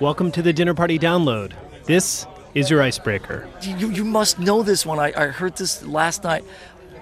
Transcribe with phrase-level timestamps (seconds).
[0.00, 1.52] Welcome to the Dinner Party Download.
[1.84, 3.46] This is your icebreaker.
[3.60, 4.98] You, you must know this one.
[4.98, 6.42] I, I heard this last night.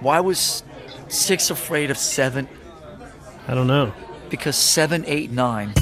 [0.01, 0.63] Why was
[1.07, 2.49] six afraid of seven?
[3.47, 3.93] I don't know.
[4.29, 5.73] Because seven, eight, nine.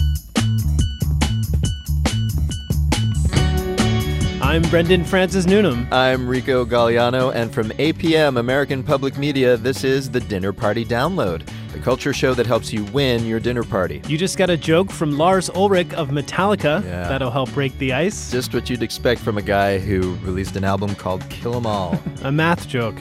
[4.40, 5.88] I'm Brendan Francis Newnham.
[5.92, 11.42] I'm Rico Gagliano, and from APM American Public Media, this is the Dinner Party Download,
[11.78, 14.02] the culture show that helps you win your dinner party.
[14.08, 17.08] You just got a joke from Lars Ulrich of Metallica Yeah.
[17.08, 18.32] that'll help break the ice.
[18.32, 22.00] Just what you'd expect from a guy who released an album called Kill 'Em All.
[22.24, 22.96] A math joke.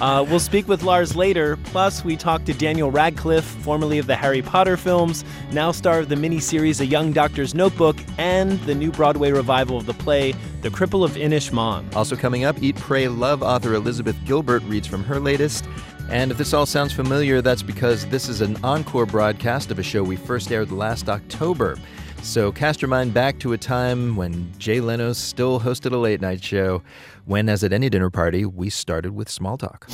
[0.00, 1.56] Uh, we'll speak with Lars later.
[1.64, 6.08] Plus, we talk to Daniel Radcliffe, formerly of the Harry Potter films, now star of
[6.08, 10.68] the miniseries A Young Doctor's Notebook, and the new Broadway revival of the play The
[10.70, 11.92] Cripple of Inishmaan.
[11.96, 15.64] also coming up, Eat, Pray, Love author Elizabeth Gilbert reads from her latest.
[16.10, 19.82] And if this all sounds familiar, that's because this is an encore broadcast of a
[19.82, 21.76] show we first aired last October.
[22.22, 26.20] So cast your mind back to a time when Jay Leno still hosted a late
[26.20, 26.82] night show,
[27.26, 29.86] when, as at any dinner party, we started with small talk.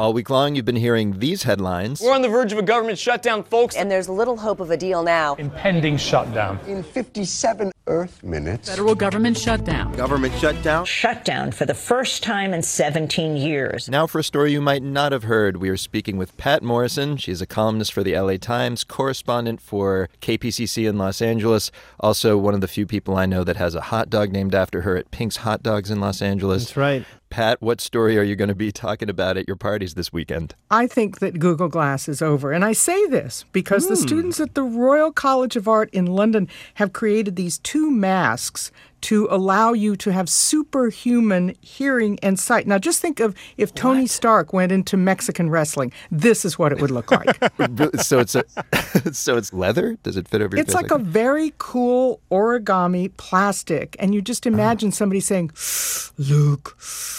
[0.00, 2.00] All week long, you've been hearing these headlines.
[2.00, 3.76] We're on the verge of a government shutdown, folks.
[3.76, 5.34] And there's little hope of a deal now.
[5.34, 6.58] impending shutdown.
[6.66, 8.70] In 57 Earth minutes.
[8.70, 9.92] Federal government shutdown.
[9.92, 10.86] Government shutdown.
[10.86, 13.90] Shutdown for the first time in 17 years.
[13.90, 17.18] Now, for a story you might not have heard, we are speaking with Patt Morrison.
[17.18, 22.54] She's a columnist for the LA Times, correspondent for KPCC in Los Angeles, also one
[22.54, 25.10] of the few people I know that has a hot dog named after her at
[25.10, 26.64] Pink's Hot Dogs in Los Angeles.
[26.64, 27.04] That's right.
[27.30, 30.56] Patt, what story are you going to be talking about at your parties this weekend?
[30.68, 32.50] I think that Google Glass is over.
[32.50, 33.90] And I say this because Hmm.
[33.90, 38.72] the students at the Royal College of Art in London have created these two masks
[39.02, 42.66] to allow you to have superhuman hearing and sight.
[42.66, 45.92] Now, just think of if Tony Stark went into Mexican wrestling.
[46.10, 47.36] This is what it would look like.
[48.02, 48.44] so it's a,
[49.12, 49.96] so it's leather.
[50.02, 50.82] Does it fit over your it's face?
[50.82, 53.96] like a very cool origami plastic.
[53.98, 54.54] And you just Uh-huh.
[54.54, 55.50] imagine somebody saying,
[56.18, 56.76] Luke,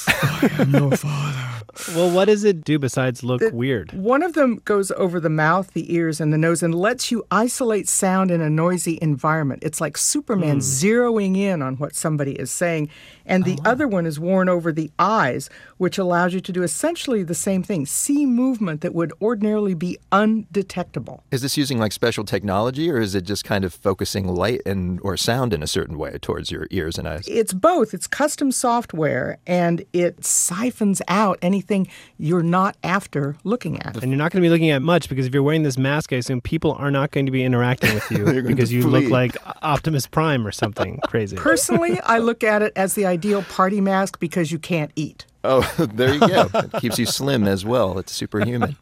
[0.07, 1.47] I am your father.
[1.95, 3.93] Well, what does it do besides look weird?
[3.93, 7.23] One of them goes over the mouth, the ears, and the nose and lets you
[7.31, 9.63] isolate sound in a noisy environment.
[9.63, 12.89] It's like Superman zeroing in on what somebody is saying.
[13.31, 13.71] And the oh.
[13.71, 17.63] other one is worn over the eyes, which allows you to do essentially the same
[17.63, 21.23] thing see movement that would ordinarily be undetectable.
[21.31, 24.99] Is this using like special technology, or is it just kind of focusing light and
[25.01, 27.25] or sound in a certain way towards your ears and eyes?
[27.27, 27.93] It's both.
[27.93, 31.87] It's custom software and it siphons out anything
[32.17, 33.95] you're not after looking at.
[33.95, 36.11] And you're not going to be looking at much because if you're wearing this mask,
[36.11, 39.09] I assume people are not going to be interacting with you because to you look
[39.09, 41.37] like Optimus Prime or something crazy.
[41.37, 45.25] Personally, I look at it as the ideal party mask because you can't eat.
[45.43, 45.61] Oh,
[45.93, 46.49] there you go.
[46.53, 47.99] It keeps you slim as well.
[47.99, 48.75] It's superhuman.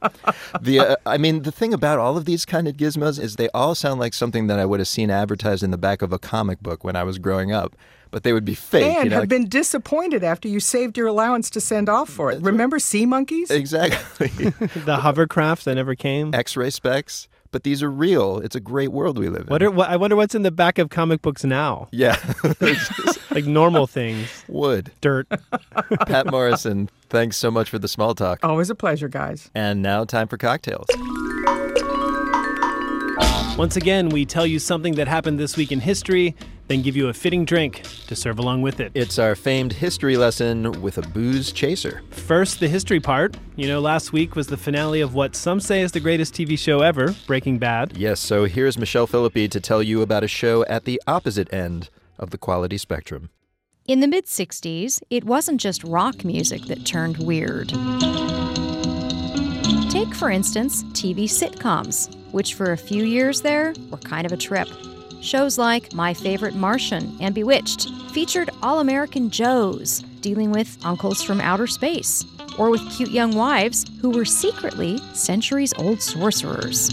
[0.61, 3.49] The uh, I mean, the thing about all of these kind of gizmos is they
[3.53, 6.19] all sound like something that I would have seen advertised in the back of a
[6.19, 7.75] comic book when I was growing up,
[8.11, 8.83] but they would be fake.
[8.85, 12.09] and you know, have like- been disappointed after you saved your allowance to send off
[12.09, 12.41] for it.
[12.41, 13.51] Remember sea monkeys?
[13.63, 14.27] exactly
[14.85, 16.33] the hovercraft that never came.
[16.33, 17.27] X-ray specs.
[17.51, 18.37] But these are real.
[18.39, 19.47] It's a great world we live in.
[19.47, 21.87] What are, what, I wonder what's in the back of comic books now.
[21.91, 22.15] yeah,
[23.31, 24.43] Like normal things.
[24.47, 24.91] wood.
[25.01, 25.27] Dirt.
[26.07, 28.39] Patt Morrison, thanks so much for the small talk.
[28.43, 29.49] Always a pleasure, guys.
[29.55, 30.85] And now, time for cocktails.
[33.57, 36.33] Once again, we tell you something that happened this week in history,
[36.69, 38.91] then give you a fitting drink to serve along with it.
[38.93, 42.03] It's our famed history lesson with a booze chaser.
[42.11, 43.35] First, the history part.
[43.55, 46.57] You know, last week was the finale of what some say is the greatest TV
[46.57, 47.97] show ever, Breaking Bad.
[47.97, 51.89] Yes, so here's Michelle Philippi to tell you about a show at the opposite end
[52.19, 53.31] of the quality spectrum.
[53.87, 57.69] In the mid 60s, it wasn't just rock music that turned weird.
[59.89, 64.37] Take, for instance, TV sitcoms, which for a few years there were kind of a
[64.37, 64.67] trip.
[65.21, 71.41] Shows like My Favorite Martian and Bewitched featured all American Joes dealing with uncles from
[71.41, 72.25] outer space,
[72.57, 76.89] or with cute young wives who were secretly centuries old sorcerers.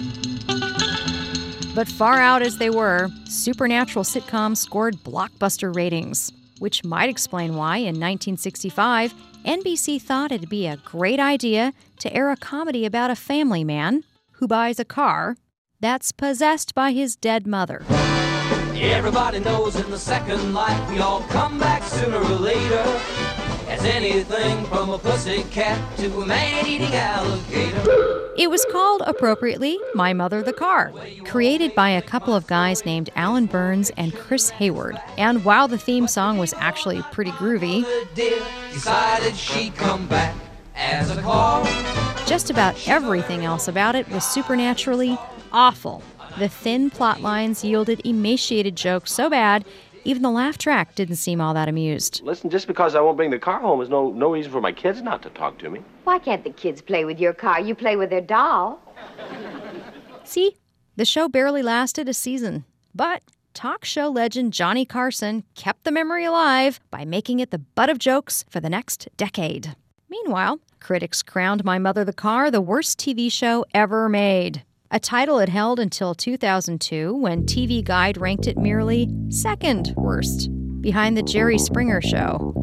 [1.74, 7.78] But far out as they were, supernatural sitcoms scored blockbuster ratings, which might explain why
[7.78, 9.14] in 1965,
[9.44, 14.04] NBC thought it'd be a great idea to air a comedy about a family man
[14.32, 15.36] who buys a car
[15.80, 17.84] that's possessed by his dead mother.
[18.78, 22.82] Everybody knows in the second life we all come back sooner or later.
[23.68, 28.30] As anything from a pussy cat to a man-eating alligator.
[28.36, 30.92] It was called appropriately My Mother the Car,
[31.24, 35.00] created by a couple of guys named Alan Burns and Chris Hayward.
[35.16, 37.84] And while the theme song was actually pretty groovy,
[38.72, 40.34] decided she'd come back
[40.76, 41.64] as a car.
[42.26, 45.18] just about everything else about it was supernaturally
[45.52, 46.02] awful.
[46.38, 49.64] The thin plot lines yielded emaciated jokes so bad,
[50.04, 52.20] even the laugh track didn't seem all that amused.
[52.22, 54.70] Listen, just because I won't bring the car home is no, no reason for my
[54.70, 55.80] kids not to talk to me.
[56.04, 57.60] Why can't the kids play with your car?
[57.60, 58.78] You play with their doll.
[60.24, 60.56] See,
[60.96, 62.66] the show barely lasted a season.
[62.94, 63.22] But
[63.54, 67.98] talk show legend Johnny Carson kept the memory alive by making it the butt of
[67.98, 69.74] jokes for the next decade.
[70.10, 74.62] Meanwhile, critics crowned My Mother the Car the worst TV show ever made.
[74.92, 80.48] A title it held until 2002 when TV Guide ranked it merely second worst,
[80.80, 82.54] behind The Jerry Springer Show.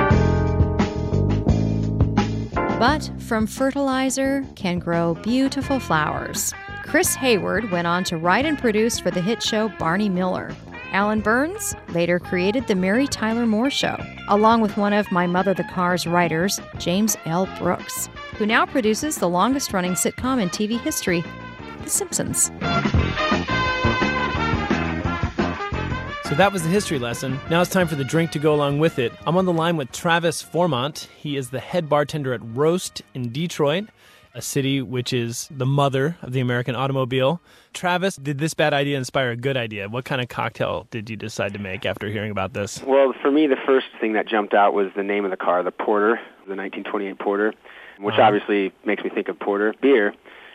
[2.79, 6.53] But from fertilizer can grow beautiful flowers.
[6.83, 10.55] Chris Hayward went on to write and produce for the hit show Barney Miller.
[10.93, 13.97] Alan Burns later created The Mary Tyler Moore Show,
[14.29, 17.49] along with one of My Mother the Car's writers, James L.
[17.57, 21.23] Brooks, who now produces the longest running sitcom in TV history,
[21.83, 22.45] The Simpsons.
[26.29, 27.39] So that was the history lesson.
[27.49, 29.11] Now it's time for the drink to go along with it.
[29.27, 31.07] I'm on the line with Travis Formont.
[31.17, 33.85] He is the head bartender at Roast in Detroit,
[34.33, 37.39] a city which is the mother of the American automobile.
[37.73, 39.87] Travis, did this bad idea inspire a good idea?
[39.89, 42.81] What kind of cocktail did you decide to make after hearing about this?
[42.81, 45.61] Well, for me, the first thing that jumped out was the name of the car,
[45.61, 46.15] the Porter,
[46.47, 47.53] the 1928 Porter,
[47.99, 48.23] which Uh-huh.
[48.23, 50.13] obviously makes me think of porter beer,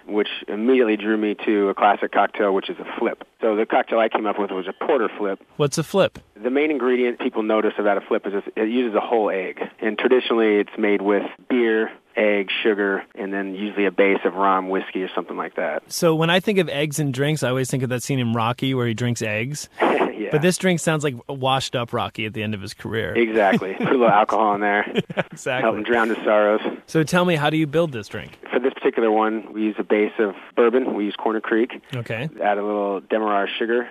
[0.08, 3.24] which immediately drew me to a classic cocktail, which is a flip.
[3.40, 5.40] So the cocktail I came up with was a porter flip.
[5.56, 6.18] What's a flip?
[6.42, 9.60] The main ingredient people notice about a flip is it uses a whole egg.
[9.80, 14.68] And traditionally it's made with beer, egg, sugar, and then usually a base of rum,
[14.68, 15.82] whiskey, or something like that.
[15.92, 18.32] So when I think of eggs and drinks, I always think of that scene in
[18.32, 19.68] Rocky where he drinks eggs.
[20.28, 20.32] yeah.
[20.32, 23.14] But this drink sounds like washed up Rocky at the end of his career.
[23.14, 23.74] Exactly.
[23.74, 24.84] Put a little alcohol in there.
[25.30, 25.62] exactly.
[25.62, 26.60] Help him drown his sorrows.
[26.86, 28.38] So tell me, how do you build this drink?
[28.50, 30.94] For this particular one, we use a base of bourbon.
[30.94, 31.72] We use Corner Creek.
[31.94, 32.28] Okay.
[32.42, 33.88] Add a little demerara sugar,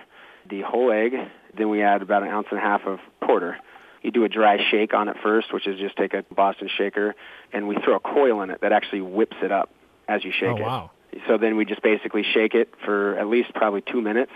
[0.48, 1.12] the whole egg.
[1.56, 3.56] Then we add about an ounce and a half of porter.
[4.02, 7.14] You do a dry shake on it first, which is just take a Boston shaker,
[7.52, 9.70] and we throw a coil in it that actually whips it up
[10.06, 10.48] as you shake it.
[10.50, 10.62] Oh, it.
[10.62, 10.90] wow.
[11.26, 14.32] So then we just basically shake it for at least probably two minutes,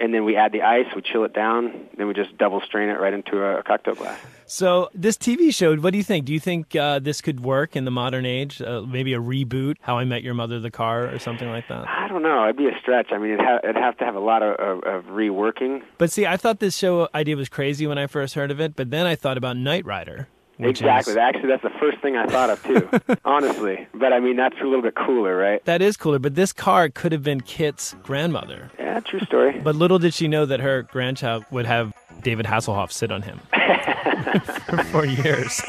[0.00, 2.88] and then we add the ice, we chill it down, then we just double strain
[2.88, 4.18] it right into a, cocktail glass.
[4.46, 6.24] So this TV show, what do you think?
[6.24, 8.62] Do you think uh, this could work in the modern age?
[8.62, 11.86] Uh, maybe a reboot, How I Met Your Mother, the car, or something like that?
[11.86, 12.44] I don't know.
[12.44, 13.08] It'd be a stretch.
[13.10, 15.82] I mean, it'd, ha- it'd have to have a lot of, of, of reworking.
[15.98, 18.76] But see, I thought this show idea was crazy when I first heard of it,
[18.76, 20.28] but then I thought about Knight Rider.
[20.58, 21.12] Which exactly.
[21.12, 23.16] Is, Actually, that's the first thing I thought of too.
[23.24, 25.64] honestly, but I mean, that's a little bit cooler, right?
[25.66, 28.70] that is cooler, but this car could have been KITT's grandmother.
[28.78, 29.58] Yeah, true story.
[29.60, 33.40] But little did she know that her grandchild would have David Hasselhoff sit on him
[34.90, 35.60] for years.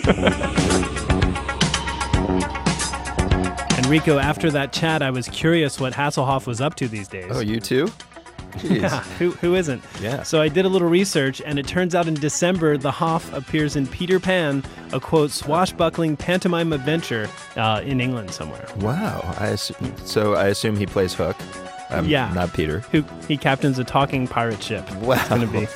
[3.78, 7.26] Enrico, after that chat, I was curious what Hasselhoff was up to these days.
[7.30, 7.88] Oh, you too?
[8.64, 9.84] Yeah, who, who isn't?
[10.02, 10.24] Yeah.
[10.24, 13.76] So I did a little research, and it turns out in December, the Hoff appears
[13.76, 18.68] in Peter Pan, a quote, swashbuckling pantomime adventure uh, in England somewhere.
[18.78, 19.22] Wow.
[19.40, 21.38] I assume, so I assume he plays Hook.
[21.90, 22.32] Um, Yeah.
[22.34, 22.80] Not Peter.
[22.92, 24.90] Who He captains a talking pirate ship.
[24.98, 25.16] Wow.
[25.16, 25.68] It's going to be,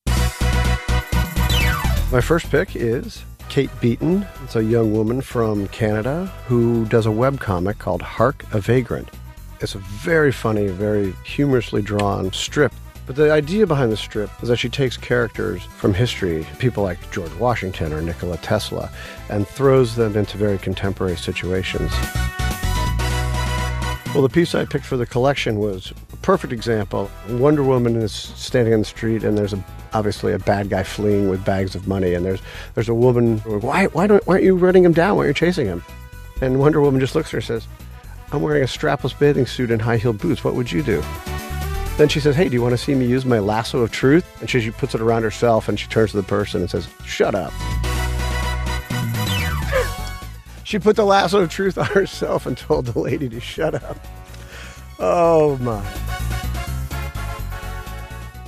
[2.13, 4.27] My first pick is Kate Beaton.
[4.45, 9.09] It's a young woman from Canada who does a webcomic called Hark a Vagrant.
[9.61, 12.73] It's a very funny, very humorously drawn strip.
[13.07, 17.11] But the idea behind the strip is that she takes characters from history, people like
[17.11, 18.91] George Washington or Nikola Tesla,
[19.29, 21.93] and throws them into very contemporary situations.
[24.15, 27.11] Well, the piece I picked for the collection was a perfect example.
[27.29, 31.29] Wonder Woman is standing in the street, and there's a, obviously a bad guy fleeing
[31.29, 32.41] with bags of money, and there's
[32.75, 33.39] there's a woman.
[33.39, 35.17] Why why don't why aren't you running him down?
[35.17, 35.85] Why aren't you chasing him?
[36.41, 37.67] And Wonder Woman just looks at her and says,
[38.31, 40.45] "I'm wearing a strapless bathing suit and high heeled boots.
[40.45, 41.03] What would you do?"
[41.97, 44.41] Then she says, Hey, do you want to see me use my lasso of truth?
[44.41, 46.89] And she, she puts it around herself and she turns to the person and says,
[47.05, 47.53] Shut up.
[50.65, 53.97] she put the lasso of truth on herself and told the lady to shut up.
[54.99, 55.81] Oh my.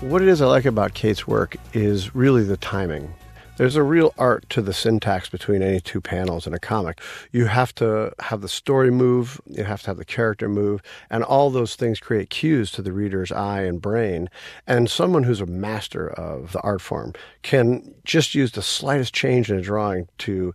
[0.01, 3.15] What it is I like about Kate's work is really the timing.
[3.57, 7.01] There's a real art to the syntax between any two panels in a comic.
[7.33, 11.25] You have to have the story move, you have to have the character move, and
[11.25, 14.29] all those things create cues to the reader's eye and brain.
[14.67, 19.51] And someone who's a master of the art form can just use the slightest change
[19.51, 20.53] in a drawing to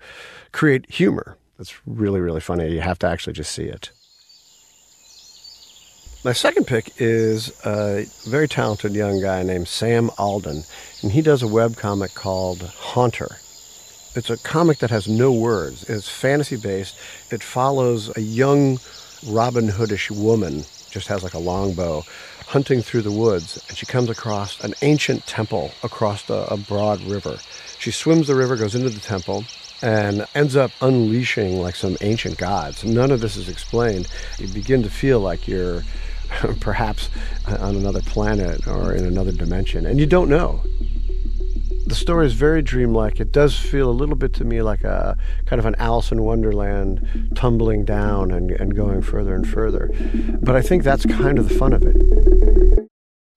[0.52, 1.38] create humor.
[1.58, 2.72] That's really, really funny.
[2.72, 3.90] You have to actually just see it.
[6.24, 10.66] My second pick is a very talented young guy named Sam Alden,
[11.02, 13.38] and he does a web comic called Haunter.
[14.14, 15.90] It's a comic that has no words.
[15.90, 16.96] It's fantasy based.
[17.32, 18.78] It follows a young
[19.26, 22.04] Robin Hoodish woman, just has like a longbow,
[22.46, 27.02] hunting through the woods, and she comes across an ancient temple across a, a broad
[27.02, 27.40] river.
[27.80, 29.44] She swims the river, goes into the temple,
[29.82, 32.84] and ends up unleashing like some ancient gods.
[32.84, 34.08] None of this is explained.
[34.38, 35.84] You begin to feel like you're
[36.60, 37.10] perhaps
[37.48, 40.62] uh, on another planet or in another dimension, and you don't know.
[41.86, 43.20] The story is very dreamlike.
[43.20, 46.24] It does feel a little bit to me like a kind of an Alice in
[46.24, 49.92] Wonderland tumbling down and, and going further and further.
[50.42, 52.81] But I think that's kind of the fun of it.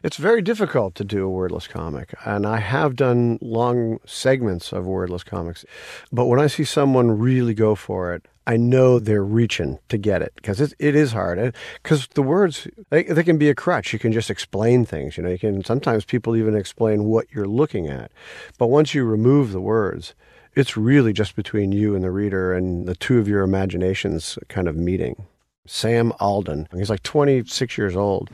[0.05, 4.85] It's very difficult to do a wordless comic, and I have done long segments of
[4.85, 5.65] wordless comics.
[6.13, 10.21] But when I see someone really go for it, I know they're reaching to get
[10.21, 11.55] it because it, it is hard.
[11.83, 13.95] Because the words they, they can be a crutch.
[13.95, 15.17] You can just explain things.
[15.17, 18.13] You know, you can sometimes people even explain what you're looking at,
[18.59, 20.13] but once you remove the words,
[20.55, 24.69] it's really just between you and the reader and the two of your imaginations kind
[24.69, 25.25] of meeting.
[25.67, 26.69] Sam Alden.
[26.75, 28.31] He's like 26 years old.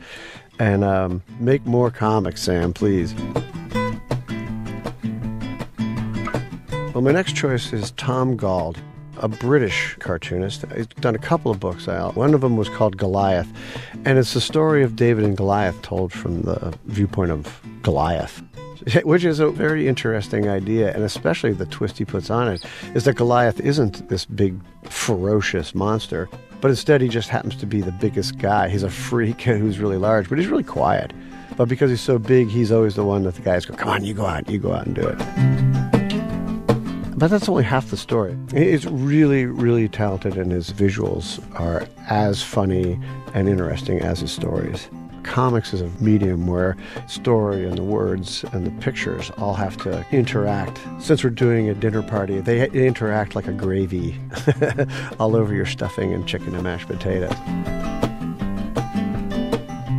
[0.61, 3.15] And um, make more comics, Sam, please.
[6.93, 8.77] Well, my next choice is Tom Gauld,
[9.17, 10.63] a British cartoonist.
[10.75, 12.15] He's done a couple of books out.
[12.15, 13.51] One of them was called Goliath,
[14.05, 18.43] and it's the story of David and Goliath told from the viewpoint of Goliath.
[19.03, 22.63] Which is a very interesting idea, and especially the twist he puts on it
[22.93, 26.29] is that Goliath isn't this big, ferocious monster,
[26.61, 28.69] but instead he just happens to be the biggest guy.
[28.69, 31.11] He's a freak who's really large, but he's really quiet.
[31.57, 34.05] But because he's so big, he's always the one that the guys go, Come on,
[34.05, 35.17] you go out, you go out and do it.
[37.17, 38.35] But that's only half the story.
[38.51, 42.99] He's really, really talented, and his visuals are as funny
[43.33, 44.89] and interesting as his stories
[45.23, 46.75] comics is a medium where
[47.07, 50.79] story and the words and the pictures all have to interact.
[50.99, 54.19] Since we're doing a dinner party, they interact like a gravy
[55.19, 57.35] all over your stuffing and chicken and mashed potatoes.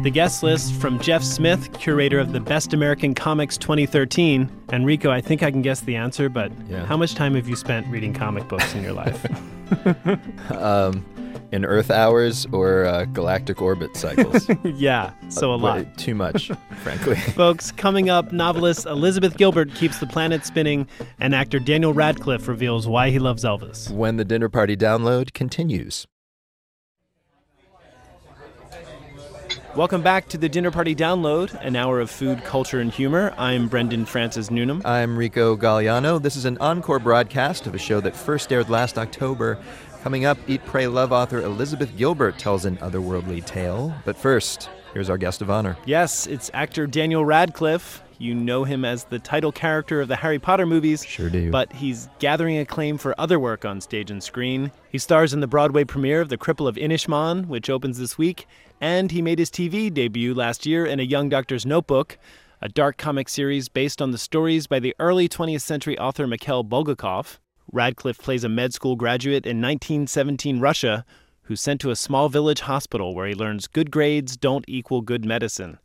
[0.02, 4.50] The guest list from Jeff Smith, curator of the Best American Comics 2013.
[4.72, 6.84] Enrico, I think I can guess the answer, but yeah.
[6.86, 9.24] how much time have you spent reading comic books in your life?
[10.50, 11.04] um,
[11.52, 14.48] in Earth hours or uh, galactic orbit cycles.
[14.64, 15.96] yeah, so a lot.
[15.98, 16.50] Too much,
[16.82, 17.14] frankly.
[17.14, 20.88] Folks, coming up, novelist Elizabeth Gilbert keeps the planet spinning,
[21.20, 23.90] and actor Daniel Radcliffe reveals why he loves Elvis.
[23.90, 26.06] When the dinner party download continues.
[29.74, 33.32] Welcome back to the Dinner Party Download, an hour of food, culture, and humor.
[33.38, 34.82] I'm Brendan Francis Newnham.
[34.84, 36.20] I'm Rico Gagliano.
[36.20, 39.58] This is an encore broadcast of a show that first aired last October
[40.02, 43.94] Coming up, Eat, Pray, Love author Elizabeth Gilbert tells an otherworldly tale.
[44.04, 45.76] But first, here's our guest of honor.
[45.86, 48.02] Yes, it's actor Daniel Radcliffe.
[48.18, 51.06] You know him as the title character of the Harry Potter movies.
[51.06, 51.52] Sure do.
[51.52, 54.72] But he's gathering acclaim for other work on stage and screen.
[54.90, 58.48] He stars in the Broadway premiere of The Cripple of Inishmaan, which opens this week.
[58.80, 62.18] And he made his TV debut last year in A Young Doctor's Notebook,
[62.60, 66.64] a dark comic series based on the stories by the early 20th century author Mikhail
[66.64, 67.38] Bulgakov.
[67.72, 71.06] Radcliffe plays a med school graduate in 1917 Russia
[71.44, 75.24] who's sent to a small village hospital where he learns good grades don't equal good
[75.24, 75.78] medicine.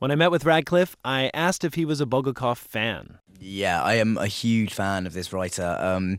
[0.00, 3.18] When I met with Radcliffe, I asked if he was a Bulgakov fan.
[3.38, 5.78] Yeah, I am a huge fan of this writer.
[5.80, 6.18] Um,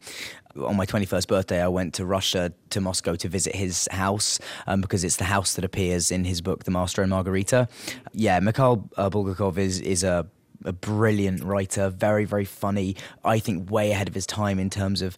[0.55, 4.81] on my 21st birthday, I went to Russia, to Moscow, to visit his house um,
[4.81, 7.67] because it's the house that appears in his book, The Master and Margarita.
[8.11, 10.25] Yeah, Mikhail uh, Bulgakov is, is a
[10.65, 12.95] a brilliant writer, very, very funny.
[13.23, 15.17] I think way ahead of his time in terms of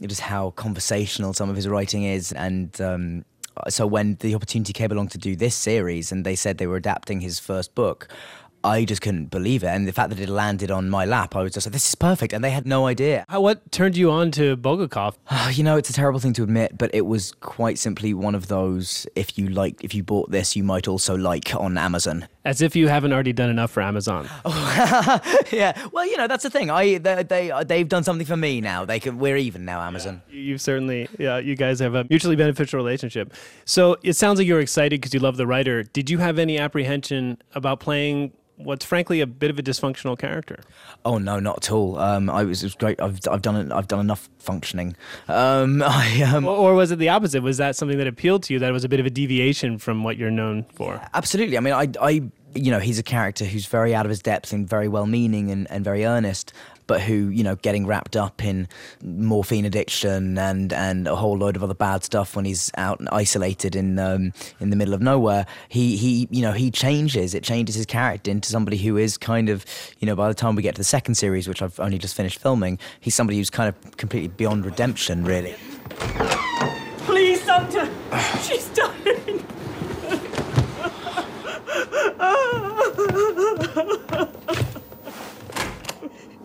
[0.00, 2.32] just how conversational some of his writing is.
[2.32, 3.24] And um,
[3.68, 6.76] so when the opportunity came along to do this series and they said they were
[6.76, 8.08] adapting his first book,
[8.64, 9.68] I just couldn't believe it.
[9.68, 11.94] And the fact that it landed on my lap, I was just like, this is
[11.94, 12.32] perfect.
[12.32, 13.24] And they had no idea.
[13.28, 15.16] How, what turned you on to Bulgakov?
[15.56, 18.48] you know, it's a terrible thing to admit, but it was quite simply one of
[18.48, 22.28] those if you like, if you bought this, you might also like on Amazon.
[22.44, 24.28] As if you haven't already done enough for Amazon.
[25.52, 25.86] yeah.
[25.92, 26.70] Well, you know, that's the thing.
[26.70, 28.84] I they, they they've done something for me now.
[28.84, 30.22] They can we're even now, Amazon.
[30.28, 30.40] Yeah.
[30.40, 33.32] You've certainly yeah, you guys have a mutually beneficial relationship.
[33.64, 35.84] So, it sounds like you're excited because you love the writer.
[35.84, 38.32] Did you have any apprehension about playing
[38.64, 40.60] what's frankly a bit of a dysfunctional character.
[41.04, 41.98] Oh no, not at all.
[41.98, 43.00] Um, I was, it was great.
[43.00, 44.96] I've, I've done I've done enough functioning.
[45.28, 47.42] Um, I, um, or, or, was it the opposite?
[47.42, 48.58] Was that something that appealed to you?
[48.58, 51.00] That was a bit of a deviation from what you're known for.
[51.14, 51.56] Absolutely.
[51.56, 52.22] I mean, I, I,
[52.54, 55.70] you know, he's a character who's very out of his depth and very well-meaning and,
[55.70, 56.52] and very earnest
[56.86, 58.68] but who, you know, getting wrapped up in
[59.02, 63.08] morphine addiction and, and a whole load of other bad stuff when he's out and
[63.10, 65.46] isolated in um, in the middle of nowhere.
[65.68, 67.34] He he you know he changes.
[67.34, 69.64] It changes his character into somebody who is kind of
[70.00, 72.14] you know by the time we get to the second series, which I've only just
[72.14, 75.54] finished filming, he's somebody who's kind of completely beyond redemption, really.
[77.06, 77.90] Please, Santa,
[78.42, 78.68] she's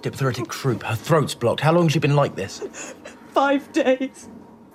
[0.01, 0.83] Diphtheritic croup.
[0.83, 1.61] Her throat's blocked.
[1.61, 2.59] How long has she been like this?
[3.33, 4.29] Five days.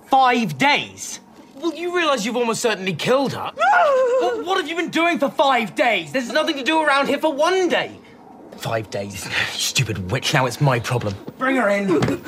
[0.07, 1.21] Five days?
[1.57, 3.53] Well, you realise you've almost certainly killed her.
[3.57, 6.13] well, what have you been doing for five days?
[6.13, 7.97] There's nothing to do around here for one day.
[8.57, 9.29] Five days.
[9.51, 10.35] Stupid witch.
[10.35, 11.15] Now it's my problem.
[11.39, 12.23] Bring her in.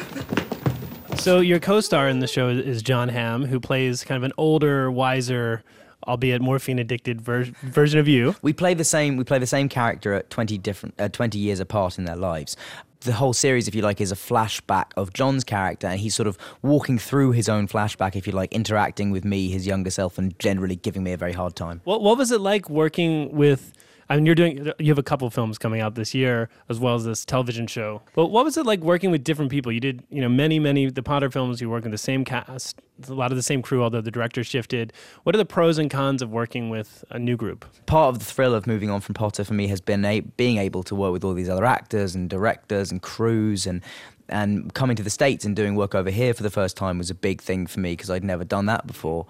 [1.18, 4.90] So your co-star in the show is Jon Hamm, who plays kind of an older,
[4.90, 5.64] wiser
[6.06, 8.34] albeit morphine addicted ver- version of you.
[8.42, 9.16] We play the same.
[9.16, 12.56] We play the same character at twenty different, uh, twenty years apart in their lives.
[13.00, 16.26] The whole series, if you like, is a flashback of Jon's character, and he's sort
[16.26, 20.16] of walking through his own flashback, if you like, interacting with me, his younger self,
[20.16, 21.82] and generally giving me a very hard time.
[21.84, 23.73] What What was it like working with?
[24.08, 26.94] I mean, you're doing you have a couple films coming out this year as well
[26.94, 28.02] as this television show.
[28.14, 29.73] But what was it like working with different people?
[29.73, 31.60] You did, you know, many many the Potter films.
[31.60, 34.45] You work with the same cast, a lot of the same crew, although the director
[34.45, 34.93] shifted.
[35.23, 37.64] What are the pros and cons of working with a new group?
[37.86, 40.58] Part of the thrill of moving on from Potter for me has been a, being
[40.58, 43.82] able to work with all these other actors and directors and crews and
[44.28, 47.10] and coming to the states and doing work over here for the first time was
[47.10, 49.26] a big thing for me because I'd never done that before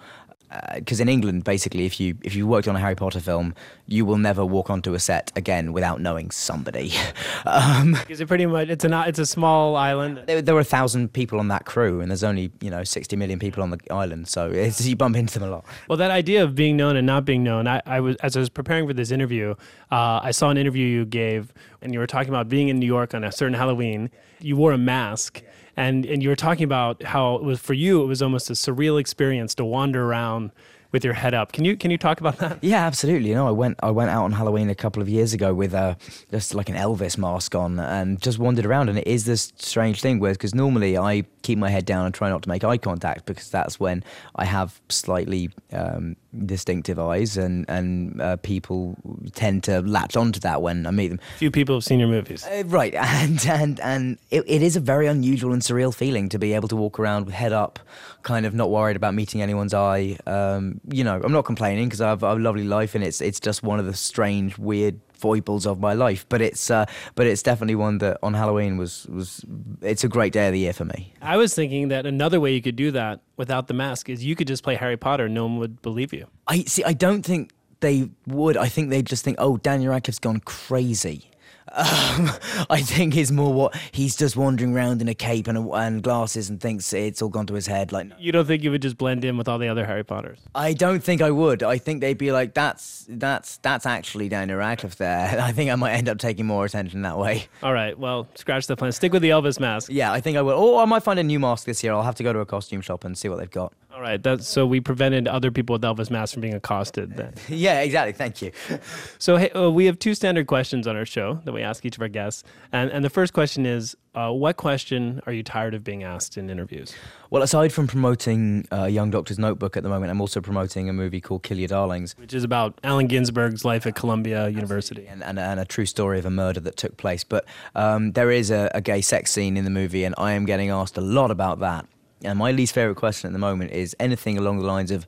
[0.75, 3.55] because uh, in England, basically, if you if you worked on a Harry Potter film,
[3.87, 6.93] you will never walk onto a set again without knowing somebody.
[7.47, 8.69] um, is it pretty much?
[8.69, 10.23] It's a it's a small island.
[10.27, 13.17] There, there, were a thousand people on that crew, and there's only you know sixty
[13.17, 15.65] million people on the island, so you bump into them a lot.
[15.89, 18.41] Well, that idea of being known and not being known, I, I was as I
[18.41, 19.55] was preparing for this interview,
[19.91, 22.87] uh, I saw an interview you gave, and you were talking about being in New
[22.87, 24.11] York on a certain Halloween.
[24.41, 25.43] You wore a mask
[25.77, 28.55] and and you were talking about how it was for you it was almost a
[28.55, 30.51] surreal experience to wander around
[30.95, 31.51] with your head up.
[31.51, 32.63] Can you can you talk about that?
[32.63, 33.29] Yeah, absolutely.
[33.29, 35.75] You know, I went I went out on Halloween a couple of years ago with
[35.75, 35.97] uh,
[36.31, 38.89] just like an Elvis mask on and just wandered around.
[38.89, 42.15] And it is this strange thing where because normally I keep my head down and
[42.15, 44.05] try not to make eye contact because that's when
[44.37, 46.17] I have slightly um,
[46.47, 48.97] distinctive eyes and and uh, people
[49.35, 51.21] tend to latch onto that when I meet them.
[51.39, 52.95] Few people have seen your movies, uh, right?
[53.25, 56.69] And and and it, it is a very unusual and surreal feeling to be able
[56.69, 57.79] to walk around with head up,
[58.23, 60.19] kind of not worried about meeting anyone's eye.
[60.27, 63.41] Um, you know, I'm not complaining because I have a lovely life, and it's it's
[63.41, 66.27] just one of the strange, weird foibles of my life.
[66.29, 66.85] But it's uh,
[67.15, 69.45] but it's definitely one that on Halloween was was
[69.81, 71.15] it's a great day of the year for me.
[71.23, 74.37] I was thinking that another way you could do that without the mask is you
[74.37, 76.27] could just play Harry Potter, and no one would believe you.
[76.47, 76.85] I see.
[76.85, 78.57] I don't think they would.
[78.57, 81.31] I think they'd just think, oh, Daniel Radcliffe's gone crazy.
[81.77, 82.31] Um,
[82.71, 86.49] I think it's more what he's just wandering around in a cape and, and glasses
[86.49, 87.93] and thinks it's all gone to his head.
[87.93, 90.39] Like you don't think you would just blend in with all the other Harry Potters?
[90.55, 91.63] I don't think I would.
[91.63, 95.75] I think they'd be like, "That's that's that's actually Daniel Radcliffe there." I think I
[95.75, 97.47] might end up taking more attention that way.
[97.63, 97.99] All right.
[97.99, 98.93] Well, scratch the plan.
[98.93, 99.91] Stick with the Elvis mask.
[99.91, 100.59] Yeah, I think I will.
[100.59, 101.93] Or I might find a new mask this year.
[101.93, 103.73] I'll have to go to a costume shop and see what they've got.
[103.95, 104.21] All right.
[104.21, 107.17] That's so we prevented other people with Elvis masks from being accosted.
[107.17, 107.33] Then.
[107.49, 108.13] yeah, exactly.
[108.13, 108.51] Thank you.
[109.19, 111.97] so hey, uh, we have two standard questions on our show that we ask each
[111.97, 115.75] of our guests, and and the first question is, uh, what question are you tired
[115.75, 116.93] of being asked in interviews?
[117.31, 120.93] Well, aside from promoting uh, Young Doctor's Notebook at the moment, I'm also promoting a
[120.93, 125.23] movie called Kill Your Darlings, which is about Allen Ginsberg's life at Columbia University and,
[125.23, 127.23] and, and, a true story of a murder that took place.
[127.23, 127.45] But
[127.77, 130.71] um, there is a, a gay sex scene in the movie, and I am getting
[130.71, 131.87] asked a lot about that.
[132.25, 135.07] And my least favorite question at the moment is anything along the lines of,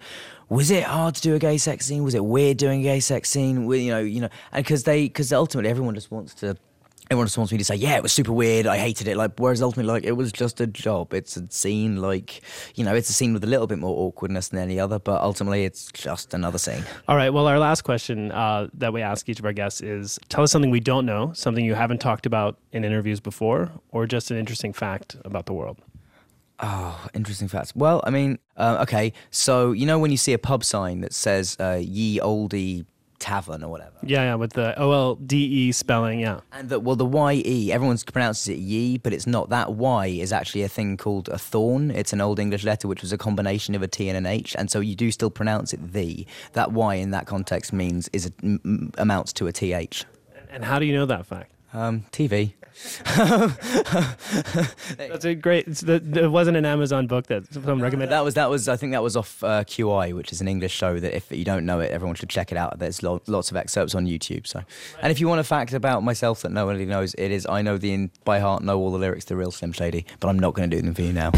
[0.49, 2.05] was it hard to do a gay sex scene?
[2.05, 3.71] Was it weird doing a gay sex scene?
[3.71, 6.57] You know, you know, and because they, because ultimately everyone just wants to
[7.11, 8.67] everyone just wants me to say, yeah, it was super weird.
[8.67, 9.17] I hated it.
[9.17, 11.15] Like, whereas ultimately, like, it was just a job.
[11.15, 12.03] It's a scene.
[12.03, 12.43] Like,
[12.75, 15.21] you know, it's a scene with a little bit more awkwardness than any other, but
[15.23, 16.85] ultimately, it's just another scene.
[17.07, 17.31] All right.
[17.31, 20.51] Well, our last question uh, that we ask each of our guests is tell us
[20.51, 24.37] something we don't know, something you haven't talked about in interviews before, or just an
[24.37, 25.79] interesting fact about the world.
[26.61, 27.75] Oh, interesting facts.
[27.77, 29.13] Well, I mean, uh, okay.
[29.31, 32.87] So you know when you see a pub sign that says uh, "Ye Oldie
[33.19, 36.21] Tavern" or whatever, Yeah, yeah, with the O L D E spelling.
[36.21, 36.41] Yeah.
[36.53, 39.51] and that well, the Y E, everyone pronounces it "ye," but it's not.
[39.51, 41.91] That Y is actually a thing called a thorn.
[41.91, 44.57] It's an Old English letter which was a combination of a T and an H,
[44.59, 48.27] and so you do still pronounce it "the." That Y in that context means is
[48.27, 50.07] a, m- amounts to a TH.
[50.49, 51.53] And how do you know that fact?
[51.73, 52.55] Um, TV.
[54.97, 55.67] That's a great.
[55.67, 58.13] It's the, there wasn't an Amazon book that someone recommended.
[58.13, 60.75] That was that was I think that was off uh, QI, which is an English
[60.75, 62.79] show that if you don't know it, everyone should check it out.
[62.79, 64.47] There's lo- lots of excerpts on YouTube.
[64.47, 64.63] So,
[65.01, 67.79] and if you want a fact about myself that nobody knows, it is I know
[67.79, 70.53] the in, by heart know all the lyrics to Real Slim Shady, but I'm not
[70.53, 71.33] going to do them for you now.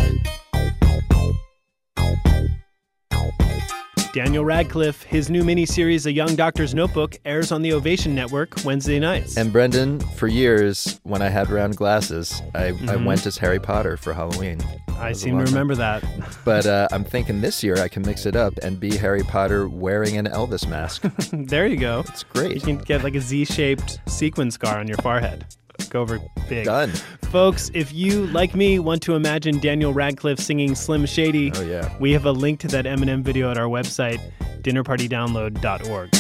[4.13, 8.99] Daniel Radcliffe, his new miniseries, A Young Doctor's Notebook, airs on the Ovation Network Wednesday
[8.99, 9.37] nights.
[9.37, 13.05] And Brendan, for years, when I had round glasses, I, I Mhm.
[13.05, 14.61] went as Harry Potter for Halloween.
[14.89, 15.55] I That was a seem to long time.
[15.55, 16.05] remember that.
[16.45, 19.69] But uh, I'm thinking this year I can mix it up and be Harry Potter
[19.69, 21.03] wearing an Elvis mask.
[21.33, 22.03] there you go.
[22.09, 22.55] It's great.
[22.55, 25.45] You can get like a Z-shaped sequin scar on your forehead.
[25.91, 26.67] Go over big.
[26.67, 26.91] Done.
[27.31, 31.95] Folks, if you, like me, want to imagine Daniel Radcliffe singing Slim Shady, oh, yeah.
[31.99, 34.19] we have a link to that Eminem video at our website,
[34.63, 36.11] dinnerpartydownload.org.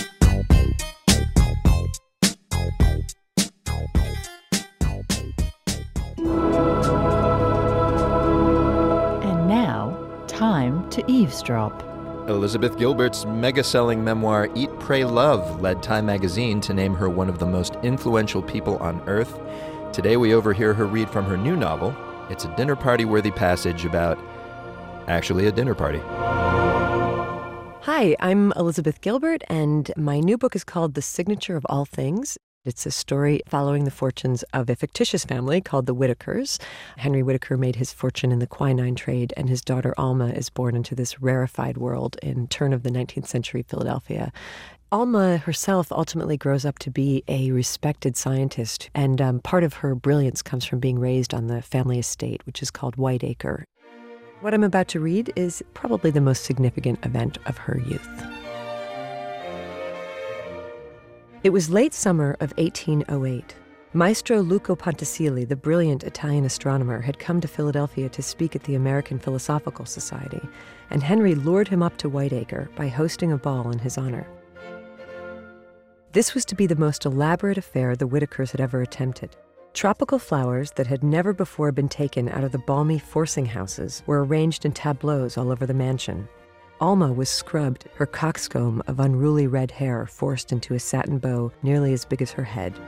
[9.25, 11.85] And now, time to eavesdrop.
[12.29, 17.31] Elizabeth Gilbert's mega selling memoir, Eat, Pray, Love, led Time magazine to name her one
[17.31, 19.41] of the most influential people on earth.
[19.99, 21.93] Today we overhear her read from her new novel.
[22.31, 24.17] It's a dinner party worthy passage about
[25.09, 25.99] actually a dinner party.
[27.83, 32.39] Hi, I'm Elizabeth Gilbert, and my new book is called The Signature of All Things.
[32.65, 36.59] It's a story following the fortunes of a fictitious family called the Whitakers.
[36.97, 40.75] Henry Whitaker made his fortune in the quinine trade, and his daughter Alma is born
[40.75, 44.33] into this rarefied world in turn of the 19th century Philadelphia.
[44.91, 49.95] Alma herself ultimately grows up to be a respected scientist, and um, part of her
[49.95, 53.65] brilliance comes from being raised on the family estate, which is called Whiteacre.
[54.41, 58.38] What I'm about to read is probably the most significant event of her youth.
[61.49, 63.55] It was late summer of 1808.
[63.95, 68.75] Maestro Luca Ponticelli, the brilliant Italian astronomer, had come to Philadelphia to speak at the
[68.75, 70.43] American Philosophical Society,
[70.91, 74.29] and Henry lured him up to Whiteacre by hosting a ball in his honor.
[76.13, 79.35] This was to be the most elaborate affair the Whitakers had ever attempted.
[79.73, 84.23] Tropical flowers that had never before been taken out of the balmy forcing houses were
[84.23, 86.29] arranged in tableaus all over the mansion.
[86.81, 91.93] Alma was scrubbed, her coxcomb of unruly red hair forced into a satin bow nearly
[91.93, 92.79] as big as her head.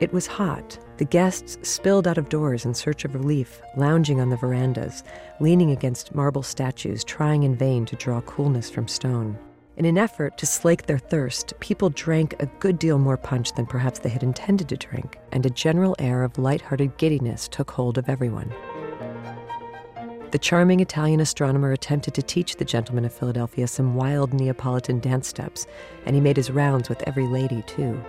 [0.00, 0.78] It was hot.
[0.96, 5.04] The guests spilled out of doors in search of relief, lounging on the verandas,
[5.38, 9.38] leaning against marble statues, trying in vain to draw coolness from stone.
[9.76, 13.66] In an effort to slake their thirst, people drank a good deal more punch than
[13.66, 17.96] perhaps they had intended to drink, and a general air of light-hearted giddiness took hold
[17.96, 18.52] of everyone.
[20.30, 25.26] The charming Italian astronomer attempted to teach the gentlemen of Philadelphia some wild Neapolitan dance
[25.26, 25.66] steps,
[26.06, 28.00] and he made his rounds with every lady, too.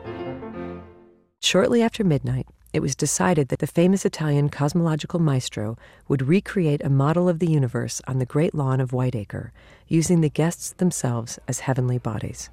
[1.40, 6.90] Shortly after midnight, it was decided that the famous Italian cosmological maestro would recreate a
[6.90, 9.52] model of the universe on the great lawn of Whiteacre,
[9.88, 12.52] using the guests themselves as heavenly bodies.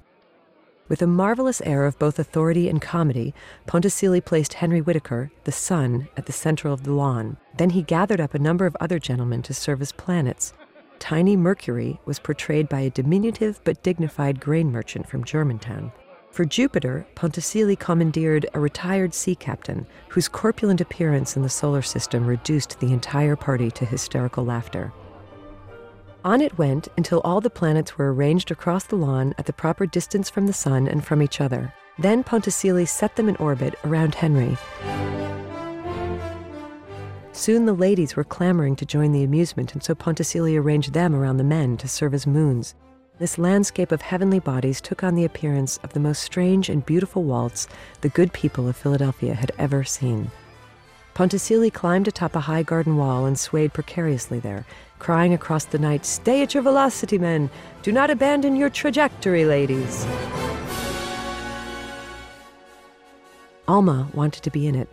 [0.89, 3.35] With a marvelous air of both authority and comedy,
[3.67, 7.37] Ponticelli placed Henry Whitaker, the sun, at the center of the lawn.
[7.55, 10.51] Then he gathered up a number of other gentlemen to serve as planets.
[10.97, 15.91] Tiny Mercury was portrayed by a diminutive but dignified grain merchant from Germantown.
[16.31, 22.25] For Jupiter, Ponticelli commandeered a retired sea captain whose corpulent appearance in the solar system
[22.25, 24.91] reduced the entire party to hysterical laughter.
[26.25, 29.85] On it went until all the planets were arranged across the lawn at the proper
[29.85, 31.73] distance from the sun and from each other.
[31.97, 34.57] Then Ponticelli set them in orbit around Henry.
[37.31, 41.37] Soon the ladies were clamoring to join the amusement, and so Ponticelli arranged them around
[41.37, 42.75] the men to serve as moons.
[43.17, 47.23] This landscape of heavenly bodies took on the appearance of the most strange and beautiful
[47.23, 47.69] waltz
[48.01, 50.31] the good people of Philadelphia had ever seen.
[51.13, 54.65] Ponticelli climbed atop a high garden wall and swayed precariously there,
[54.99, 57.49] crying across the night, Stay at your velocity, men!
[57.81, 60.05] Do not abandon your trajectory, ladies!
[63.67, 64.89] Alma wanted to be in it.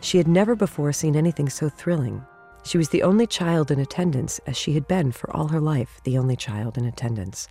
[0.00, 2.24] She had never before seen anything so thrilling.
[2.62, 6.00] She was the only child in attendance, as she had been for all her life
[6.04, 7.48] the only child in attendance.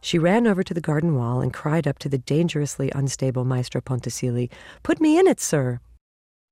[0.00, 3.80] She ran over to the garden wall and cried up to the dangerously unstable Maestro
[3.80, 4.50] Ponticelli,
[4.82, 5.80] Put me in it, sir!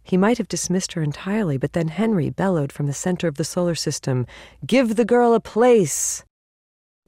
[0.04, 3.44] He might have dismissed her entirely, but then Henry bellowed from the center of the
[3.44, 4.26] solar system,
[4.64, 6.24] Give the girl a place!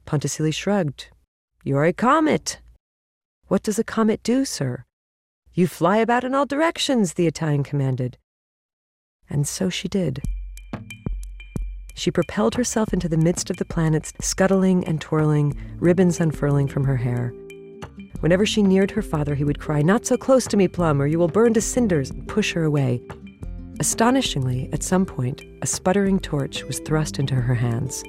[0.05, 1.09] Ponticelli shrugged.
[1.63, 2.59] You're a comet.
[3.47, 4.83] What does a comet do, sir?
[5.53, 8.17] You fly about in all directions, the Italian commanded.
[9.29, 10.21] And so she did.
[11.93, 16.85] She propelled herself into the midst of the planets, scuttling and twirling, ribbons unfurling from
[16.85, 17.33] her hair.
[18.19, 21.07] Whenever she neared her father, he would cry, Not so close to me, Plum, or
[21.07, 23.01] you will burn to cinders, and push her away.
[23.79, 28.01] Astonishingly, at some point, a sputtering torch was thrust into her hands.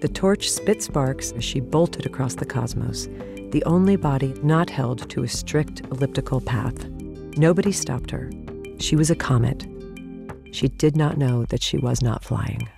[0.00, 3.06] The torch spit sparks as she bolted across the cosmos,
[3.52, 6.88] the only body not held to a strict elliptical path.
[7.36, 8.30] Nobody stopped her.
[8.80, 9.66] She was a comet.
[10.50, 12.68] She did not know that she was not flying.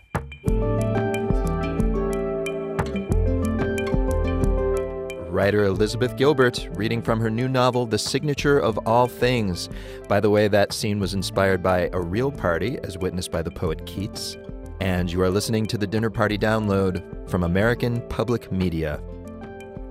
[5.37, 9.69] Writer Elizabeth Gilbert reading from her new novel, The Signature of All Things.
[10.09, 13.51] By the way, that scene was inspired by a real party, as witnessed by the
[13.51, 14.39] poet Keats.
[14.81, 18.99] And you are listening to the Dinner Party Download from American Public Media.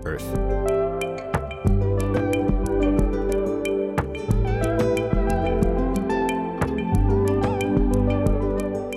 [0.03, 0.25] Earth.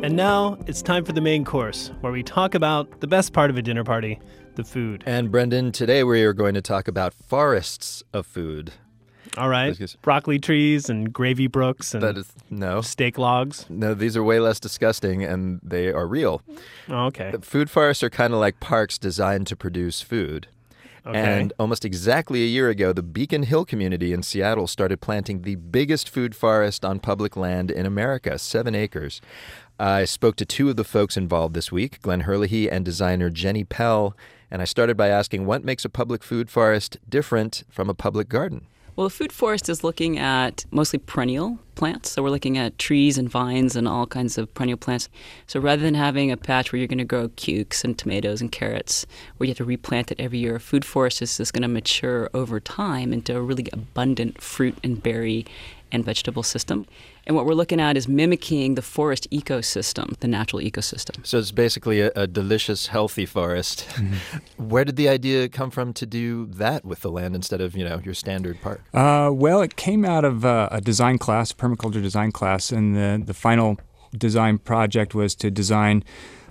[0.02, 3.50] And now it's time for the main course, where we talk about the best part
[3.50, 4.18] of a dinner party
[4.58, 5.04] the food.
[5.06, 8.72] And Brendan, today we are going to talk about forests of food.
[9.36, 9.78] All right.
[10.02, 13.66] Broccoli trees and gravy brooks and that is, no steak logs.
[13.68, 16.42] No, these are way less disgusting and they are real.
[16.88, 17.32] Oh, okay.
[17.40, 20.48] Food forests are kind of like parks designed to produce food.
[21.08, 21.40] Okay.
[21.40, 25.54] And almost exactly a year ago, the Beacon Hill community in Seattle started planting the
[25.54, 29.22] biggest food forest on public land in America, seven acres.
[29.80, 33.64] I spoke to two of the folks involved this week, Glenn Herlihy and designer Jenny
[33.64, 34.14] Pell,
[34.50, 38.28] and I started by asking what makes a public food forest different from a public
[38.28, 38.66] garden.
[38.98, 42.10] Well, a food forest is looking at mostly perennial plants.
[42.10, 45.08] So we're looking at trees and vines and all kinds of perennial plants.
[45.46, 48.50] So rather than having a patch where you're going to grow cukes and tomatoes and
[48.50, 49.06] carrots,
[49.36, 51.68] where you have to replant it every year, a food forest is just going to
[51.68, 55.46] mature over time into a really abundant fruit and berry
[55.92, 56.86] and vegetable system.
[57.26, 61.26] And what we're looking at is mimicking the forest ecosystem, the natural ecosystem.
[61.26, 63.86] So it's basically a, a delicious, healthy forest.
[63.90, 64.38] Mm-hmm.
[64.68, 67.84] Where did the idea come from to do that with the land instead of, you
[67.84, 68.82] know, your standard park?
[68.94, 73.22] Uh, well, it came out of uh, a design class, permaculture design class, and the,
[73.24, 73.78] the final
[74.16, 76.02] design project was to design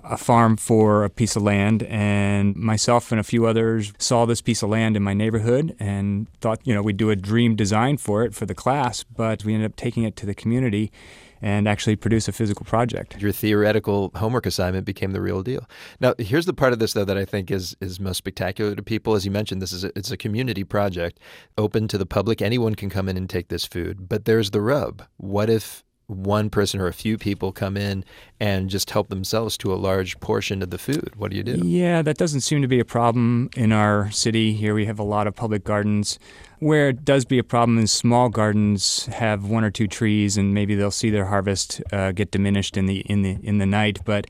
[0.08, 4.40] a farm for a piece of land, and myself and a few others saw this
[4.40, 7.96] piece of land in my neighborhood and thought, you know, we'd do a dream design
[7.96, 10.90] for it for the class, but we ended up taking it to the community
[11.40, 13.20] and actually produce a physical project.
[13.20, 15.68] Your theoretical homework assignment became the real deal.
[16.00, 18.82] Now, here's the part of this though that I think is is most spectacular to
[18.82, 19.14] people.
[19.14, 21.20] As you mentioned, this is a, it's a community project,
[21.56, 22.42] open to the public.
[22.42, 24.08] Anyone can come in and take this food.
[24.08, 25.04] But there's the rub.
[25.16, 28.02] What if one person or a few people come in
[28.40, 31.12] and just help themselves to a large portion of the food.
[31.16, 31.60] What do you do?
[31.62, 34.54] Yeah, that doesn't seem to be a problem in our city.
[34.54, 36.18] Here we have a lot of public gardens.
[36.60, 40.54] Where it does be a problem is small gardens have one or two trees, and
[40.54, 44.00] maybe they'll see their harvest uh, get diminished in the in the in the night.
[44.04, 44.26] But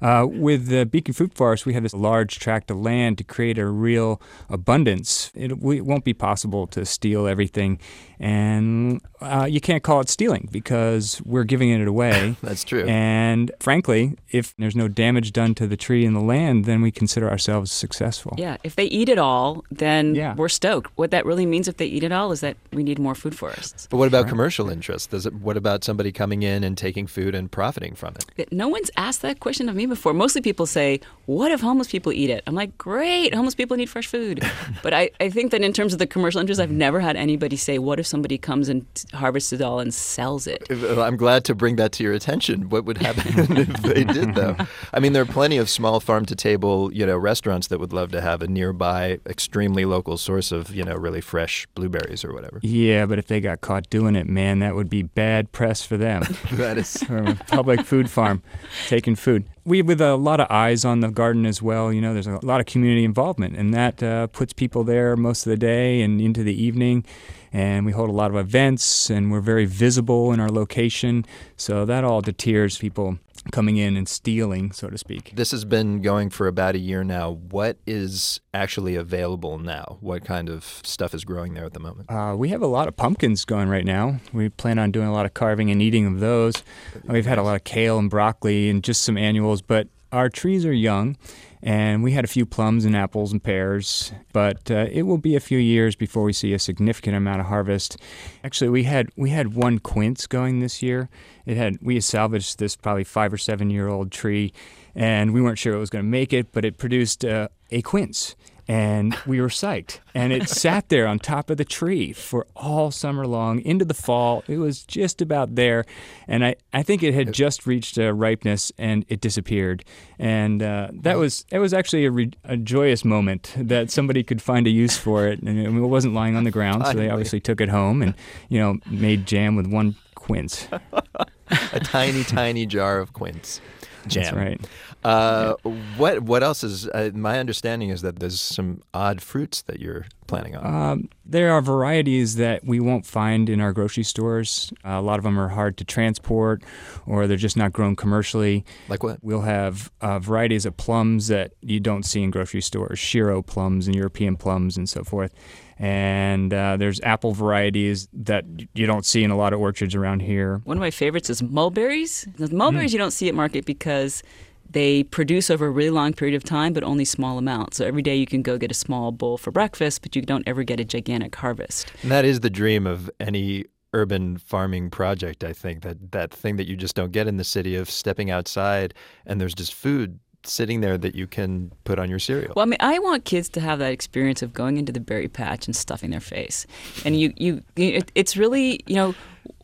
[0.00, 3.58] uh, with the Beacon Food Forest, we have this large tract of land to create
[3.58, 5.30] a real abundance.
[5.34, 7.78] It, we, it won't be possible to steal everything,
[8.20, 12.36] and uh, you can't call it stealing because we're giving it away.
[12.42, 12.84] That's true.
[12.86, 16.90] And frankly, if there's no damage done to the tree and the land, then we
[16.90, 18.34] consider ourselves successful.
[18.38, 20.34] Yeah, if they eat it all, then Yeah.
[20.34, 20.90] we're stoked.
[20.96, 23.36] What that really means if they eat it all is that we need more food
[23.36, 23.86] forests.
[23.90, 25.06] But what about commercial interests?
[25.08, 28.52] Does it, what about somebody coming in and taking food and profiting from it?
[28.52, 30.12] No one's asked that question of me before.
[30.14, 32.42] Mostly people say, What if homeless people eat it?
[32.46, 34.42] I'm like, Great, homeless people need fresh food.
[34.82, 37.56] but I, I think that in terms of the commercial interest, I've never had anybody
[37.56, 40.66] say, What if somebody comes and harvests it all and sells it?
[40.70, 42.68] Uh, I'm glad to bring that to your attention.
[42.68, 44.56] What would happen if they did, though?
[44.92, 48.20] I mean, there are plenty of small farm-to-table, you know, restaurants that would love to
[48.20, 52.60] have a nearby, extremely local source of, you know, really fresh blueberries or whatever.
[52.62, 55.96] Yeah, but if they got caught doing it, man, that would be bad press for
[55.96, 56.22] them.
[56.52, 58.42] that is From a public food farm
[58.86, 59.44] taking food.
[59.68, 61.92] We with a lot of eyes on the garden as well.
[61.92, 65.46] You know, there's a lot of community involvement, and that uh, puts people there most
[65.46, 67.04] of the day and into the evening.
[67.52, 71.26] And we hold a lot of events, and we're very visible in our location,
[71.58, 73.18] so that all deters people
[73.50, 75.32] coming in and stealing, so to speak.
[75.34, 77.30] This has been going for about a year now.
[77.30, 79.98] What is actually available now?
[80.00, 82.10] What kind of stuff is growing there at the moment?
[82.10, 84.20] Uh, we have a lot of pumpkins going right now.
[84.32, 86.62] We plan on doing a lot of carving and eating of those.
[87.04, 90.64] We've had a lot of kale and broccoli and just some annuals, but our trees
[90.64, 91.16] are young
[91.62, 95.36] and we had a few plums and apples and pears, but uh, it will be
[95.36, 97.96] a few years before we see a significant amount of harvest.
[98.44, 101.08] Actually, we had we had one quince going this year.
[101.46, 104.52] It had we had salvaged this probably five or seven year old tree,
[104.94, 107.82] and we weren't sure it was going to make it, but it produced uh, a
[107.82, 108.36] quince
[108.68, 110.00] and we were psyched.
[110.14, 113.94] And it sat there on top of the tree for all summer long into the
[113.94, 114.44] fall.
[114.46, 115.86] It was just about there,
[116.26, 119.84] and I, I think it had just reached a ripeness and it disappeared.
[120.18, 124.42] And uh, that was it was actually a, re- a, joyous moment that somebody could
[124.42, 126.84] find a use for it, and it wasn't lying on the ground.
[126.86, 128.14] So they obviously took it home and
[128.50, 130.68] you know made jam with one quince.
[131.50, 133.62] a tiny, tiny jar of quince
[134.08, 134.24] jam.
[134.24, 134.60] That's right.
[135.04, 135.54] Uh,
[135.96, 136.88] what what else is?
[136.88, 140.66] Uh, my understanding is that there's some odd fruits that you're planning on.
[140.66, 144.72] Um, there are varieties that we won't find in our grocery stores.
[144.84, 146.62] Uh, a lot of them are hard to transport,
[147.06, 148.64] or they're just not grown commercially.
[148.88, 149.18] Like what?
[149.22, 153.86] We'll have uh, varieties of plums that you don't see in grocery stores, Shiro plums
[153.86, 155.32] and European plums and so forth.
[155.80, 160.20] And uh, there's apple varieties that you don't see in a lot of orchards around
[160.20, 160.60] here.
[160.64, 162.26] One of my favorites is mulberries.
[162.36, 162.94] The mulberries mm.
[162.94, 164.24] you don't see at market because
[164.70, 167.78] they produce over a really long period of time, but only small amounts.
[167.78, 170.46] So every day you can go get a small bowl for breakfast, but you don't
[170.46, 171.90] ever get a gigantic harvest.
[172.02, 175.82] And that is the dream of any urban farming project, I think.
[175.82, 178.94] That that thing that you just don't get in the city of stepping outside
[179.26, 182.52] and there's just food sitting there that you can put on your cereal.
[182.54, 185.28] Well, I mean, I want kids to have that experience of going into the berry
[185.28, 186.66] patch and stuffing their face.
[187.04, 189.14] And you you it, it's really, you know,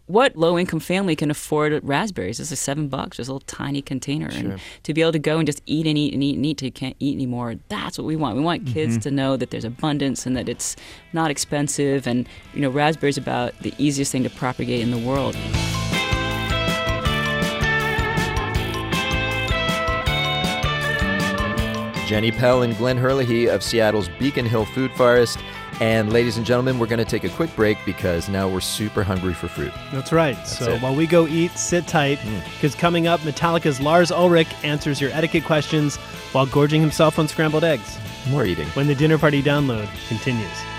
[0.07, 2.39] what low income family can afford raspberries?
[2.39, 4.31] It's like seven bucks, just a little tiny container.
[4.31, 4.53] Sure.
[4.53, 6.59] And to be able to go and just eat and eat and eat and eat
[6.59, 8.37] till you can't eat anymore, that's what we want.
[8.37, 9.01] We want kids mm-hmm.
[9.01, 10.77] to know that there's abundance and that it's
[11.15, 12.07] not expensive.
[12.07, 15.35] And, you know, raspberries about the easiest thing to propagate in the world.
[22.07, 25.39] Jenny Pell and Glenn Herlihy of Seattle's Beacon Hill Food Forest.
[25.81, 29.03] And ladies and gentlemen, we're going to take a quick break because now we're super
[29.03, 29.73] hungry for fruit.
[29.93, 30.37] That's right.
[30.37, 30.83] That's so it.
[30.83, 32.19] while we go eat, sit tight
[32.55, 32.79] because mm.
[32.79, 35.97] coming up, Metallica's Lars Ulrich answers your etiquette questions
[36.33, 37.99] while gorging himself on scrambled eggs.
[38.31, 38.67] More eating.
[38.69, 40.74] When the dinner party download continues.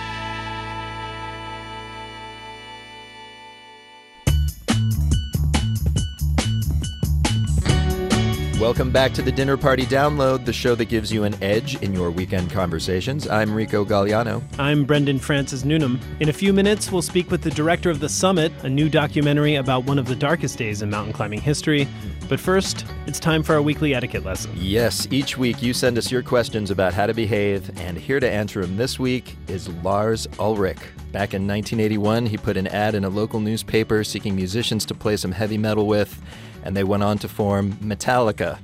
[8.65, 11.93] Welcome back to the Dinner Party Download, the show that gives you an edge in
[11.93, 13.27] your weekend conversations.
[13.27, 14.41] I'm Rico Gagliano.
[14.57, 15.99] I'm Brendan Francis Newnam.
[16.19, 19.53] In a few minutes, we'll speak with the director of The Summit, a new documentary
[19.57, 21.87] about one of the darkest days in mountain climbing history.
[22.27, 24.51] But first, it's time for our weekly etiquette lesson.
[24.55, 28.27] Yes, each week you send us your questions about how to behave, and here to
[28.27, 30.79] answer them this week is Lars Ulrich.
[31.11, 35.17] Back in 1981, he put an ad in a local newspaper seeking musicians to play
[35.17, 36.19] some heavy metal with
[36.65, 38.59] and they went on to form Metallica.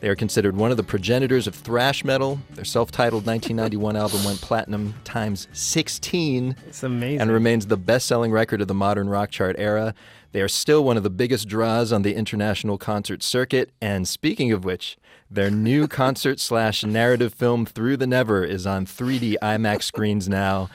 [0.00, 2.40] They are considered one of the progenitors of thrash metal.
[2.52, 6.56] Their self titled 1991 album went platinum times 16.
[6.66, 7.20] It's amazing.
[7.20, 9.94] And remains the best selling record of the modern rock chart era.
[10.32, 13.70] They are still one of the biggest draws on the international concert circuit.
[13.80, 14.96] And speaking of which,
[15.30, 20.70] their new concert slash narrative film Through the Never is on 3D IMAX screens now.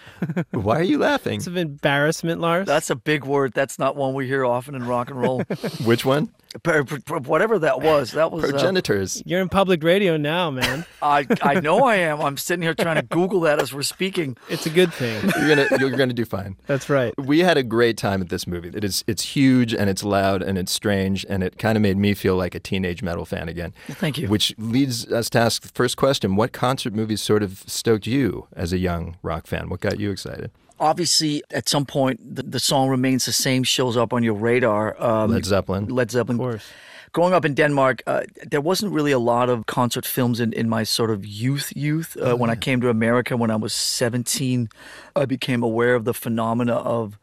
[0.51, 1.37] Why are you laughing?
[1.37, 2.67] It's of embarrassment, Lars.
[2.67, 3.53] That's a big word.
[3.53, 5.41] That's not one we hear often in rock and roll.
[5.83, 6.31] Which one?
[7.25, 8.11] whatever that was.
[8.11, 9.17] That was uh, progenitors.
[9.17, 10.85] Uh, You're in public radio now, man.
[11.01, 12.21] I I know I am.
[12.21, 14.37] I'm sitting here trying to Google that as we're speaking.
[14.49, 15.21] It's a good thing.
[15.37, 16.55] You're gonna you're gonna do fine.
[16.65, 17.13] That's right.
[17.17, 18.71] We had a great time at this movie.
[18.73, 21.97] It is it's huge and it's loud and it's strange and it kind of made
[21.97, 23.73] me feel like a teenage metal fan again.
[23.88, 24.27] Well, thank you.
[24.27, 28.47] Which leads us to ask the first question: What concert movies sort of stoked you
[28.53, 29.69] as a young rock fan?
[29.69, 30.51] What got you excited?
[30.77, 35.01] obviously at some point the, the, song remains the same shows up on your radar
[35.01, 36.67] um, led zeppelin led zeppelin of course
[37.15, 40.67] growing up in Denmark, uh, there wasn't really a lot of concert films in, in
[40.67, 42.17] my sort of youth youth.
[42.17, 44.67] Uh, When I came to America when I was 17,
[45.15, 47.17] I became aware of the phenomena of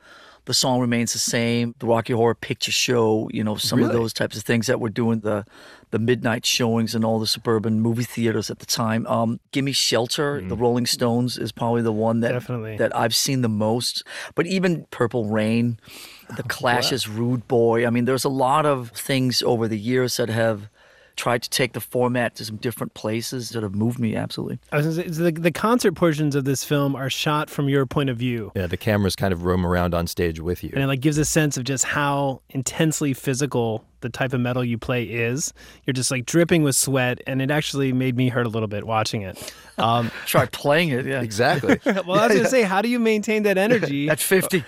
[0.45, 3.91] the song remains the same, the Rocky Horror Picture Show, you know, some really?
[3.91, 5.45] of those types of things that were doing the
[5.91, 9.07] the midnight showings in all the suburban movie theaters at the time.
[9.07, 10.49] Um, Gimme Shelter, mm.
[10.49, 12.79] the Rolling Stones is probably the one that Definitely.
[12.79, 14.03] that I've seen the most.
[14.35, 15.79] But even Purple Rain,
[16.37, 17.87] the Clash's Rude Boy.
[17.87, 20.71] I mean, there's a lot of things over the years that have
[21.17, 24.58] tried to take the format to some different places that have moved me absolutely.
[24.71, 28.10] I was say, the, the concert portions of this film are shot from your point
[28.10, 28.52] of view.
[28.54, 30.71] Yeah, the cameras kind of roam around on stage with you.
[30.75, 34.63] And it like gives a sense of just how intensely physical the type of metal
[34.65, 35.53] you play is.
[35.87, 38.87] You're just like dripping with sweat, and it actually made me hurt a little bit
[38.87, 39.55] watching it.
[39.79, 41.23] Um, Try playing it, yeah.
[41.23, 41.79] Exactly.
[41.85, 44.09] well, I was going to say, how do you maintain that energy?
[44.11, 44.65] At 50.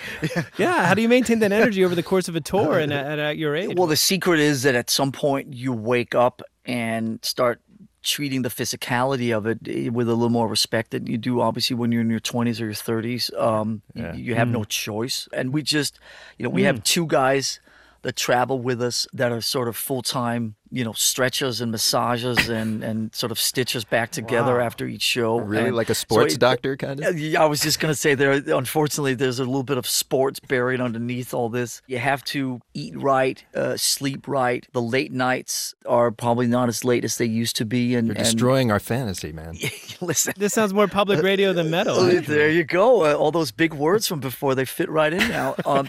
[0.59, 3.18] yeah, how do you maintain that energy over the course of a tour and at,
[3.18, 3.74] at your age?
[3.76, 7.61] Well, the secret is that at some point you wake up and start
[8.03, 11.74] treating the physicality of it eh, with a little more respect than you do obviously
[11.74, 14.14] when you're in your 20s or your 30s um, you- Yeah.
[14.14, 14.68] you, have no Mm.
[14.68, 15.99] choice and we just
[16.37, 17.61] you know we have two guys
[18.05, 22.83] that travel with us that are sort of full-time you know stretches and massages and
[22.83, 24.66] and sort of stitches back together Wow.
[24.68, 25.68] after each show Really?
[25.68, 27.14] And Like a so sports it- doctor kind of?
[27.16, 28.33] uh, I was just gonna say there.
[28.64, 31.81] Unfortunately, there's a little bit of sports buried underneath all this.
[31.87, 34.66] You have to eat right, uh, sleep right.
[34.72, 38.16] The late nights are probably not as late as they used to be, and You're
[38.16, 39.57] and- destroying our fantasy, man.
[40.01, 40.35] listen.
[40.37, 41.97] This sounds more public radio than metal.
[42.01, 42.20] Uh.
[42.20, 43.05] There you go.
[43.05, 45.55] Uh, all those big words from before they fit right in now.
[45.66, 45.89] Um,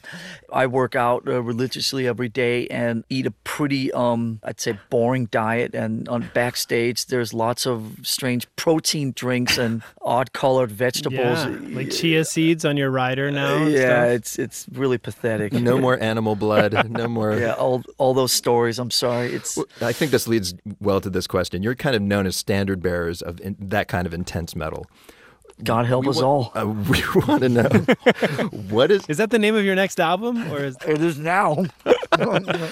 [0.53, 5.25] I work out uh, religiously every day and eat a pretty, um, I'd say, boring
[5.25, 5.73] diet.
[5.75, 11.19] And on backstage, there's lots of strange protein drinks and odd-colored vegetables.
[11.45, 13.55] Yeah, like chia seeds on your rider now.
[13.63, 14.07] and yeah, stuff.
[14.15, 15.53] it's it's really pathetic.
[15.53, 16.89] No more animal blood.
[16.89, 17.37] No more.
[17.37, 18.79] Yeah, all all those stories.
[18.79, 19.33] I'm sorry.
[19.33, 21.63] It's I think this leads well to this question.
[21.63, 24.85] You're kind of known as standard bearers of in, that kind of intense metal.
[25.63, 26.51] God help We us wa- all.
[26.53, 27.69] Uh, we want to know
[28.73, 29.05] what is.
[29.07, 31.63] Is that the name of your next album, or is it is now?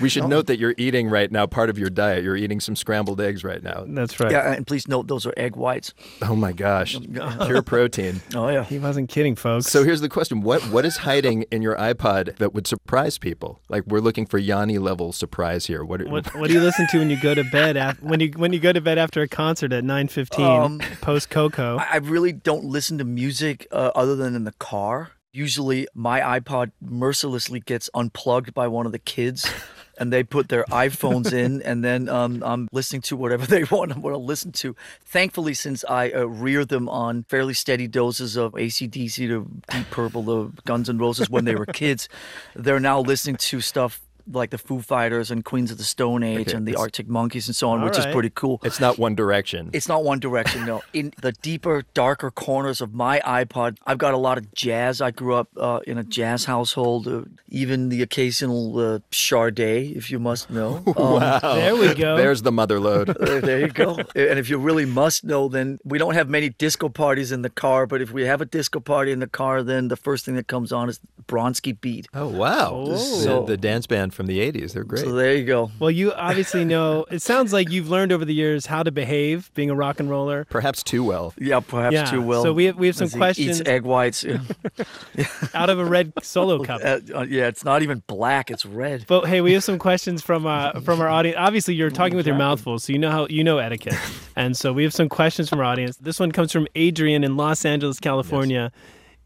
[0.00, 2.24] We should note that you're eating right now part of your diet.
[2.24, 3.84] You're eating some scrambled eggs right now.
[3.86, 4.30] That's right.
[4.32, 5.94] Yeah, and please note those are egg whites.
[6.20, 6.96] Oh my gosh,
[7.46, 8.20] pure protein.
[8.34, 8.64] Oh yeah.
[8.64, 9.66] He wasn't kidding, folks.
[9.68, 13.60] So here's the question: What what is hiding in your iPod that would surprise people?
[13.68, 15.84] Like we're looking for Yanni level surprise here.
[15.84, 16.02] What?
[16.08, 17.76] What, what do you listen to when you go to bed?
[17.76, 20.78] Af- when you when you go to bed after a concert at nine fifteen, Um,
[21.00, 21.78] post Coco?
[21.78, 25.12] I I really don't listen to music uh, other than in the car.
[25.32, 29.50] Usually, my iPod mercilessly gets unplugged by one of the kids,
[29.98, 33.96] and they put their iPhones in, and then um, I'm listening to whatever they want
[33.96, 34.76] want to listen to.
[35.06, 40.24] Thankfully, since I uh, rear them on fairly steady doses of ACDC to Deep Purple
[40.24, 42.10] to Guns N' Roses when they were kids,
[42.54, 46.48] they're now listening to stuff like the Foo Fighters and Queens of the Stone Age
[46.48, 48.60] Okay, and the it's- Arctic Monkeys and so on, All which is pretty cool.
[48.64, 49.70] It's not One Direction.
[49.72, 50.82] It's not One Direction, no.
[50.92, 55.00] In the deeper, darker corners of my iPod, I've got a lot of jazz.
[55.00, 60.10] I grew up uh, in a jazz household, uh, even the occasional uh, Sade, if
[60.10, 60.82] you must know.
[61.02, 61.38] Um, wow.
[61.40, 62.16] There we go.
[62.16, 63.08] There's the mother load.
[63.20, 63.96] uh, there you go.
[64.14, 67.50] And if you really must know, then we don't have many disco parties in the
[67.50, 67.86] car.
[67.86, 70.46] But if we have a disco party in the car, then the first thing that
[70.46, 72.08] comes on is Bronski Beat.
[72.14, 72.84] Oh wow!
[72.88, 74.72] The- So- the, dance band from the '80s.
[74.72, 75.04] They're great.
[75.04, 75.70] So there you go.
[75.78, 77.04] Well, you obviously know.
[77.10, 80.08] It sounds like you've learned over the years how to behave, being a rock and
[80.10, 80.44] roller.
[80.46, 81.34] Perhaps too well.
[81.38, 82.42] Yeah, perhaps Yeah, too well.
[82.42, 83.60] so we have- we have some As he questions.
[83.60, 84.24] Eats egg whites.
[84.24, 84.38] Yeah.
[85.54, 86.80] out of a red solo cup.
[86.92, 89.04] Uh, uh, yeah, it's not even black; it's red.
[89.06, 91.36] But hey, we have some questions from uh, from our audience.
[91.38, 93.94] Obviously, you're talking with your mouth full, so you know how you know etiquette.
[94.36, 95.96] and so we have some questions from our audience.
[95.98, 98.72] This one comes from Adrian in Los Angeles, California.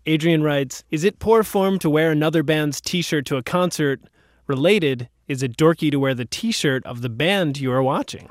[0.07, 4.01] Adrian writes, "Is it poor form to wear another band's T-shirt to a concert?
[4.47, 8.28] Related, is it dorky to wear the T-shirt of the band you are watching?"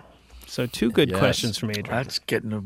[0.47, 1.19] So two good Yes.
[1.19, 1.89] questions from Adrian.
[1.89, 2.61] That's getting a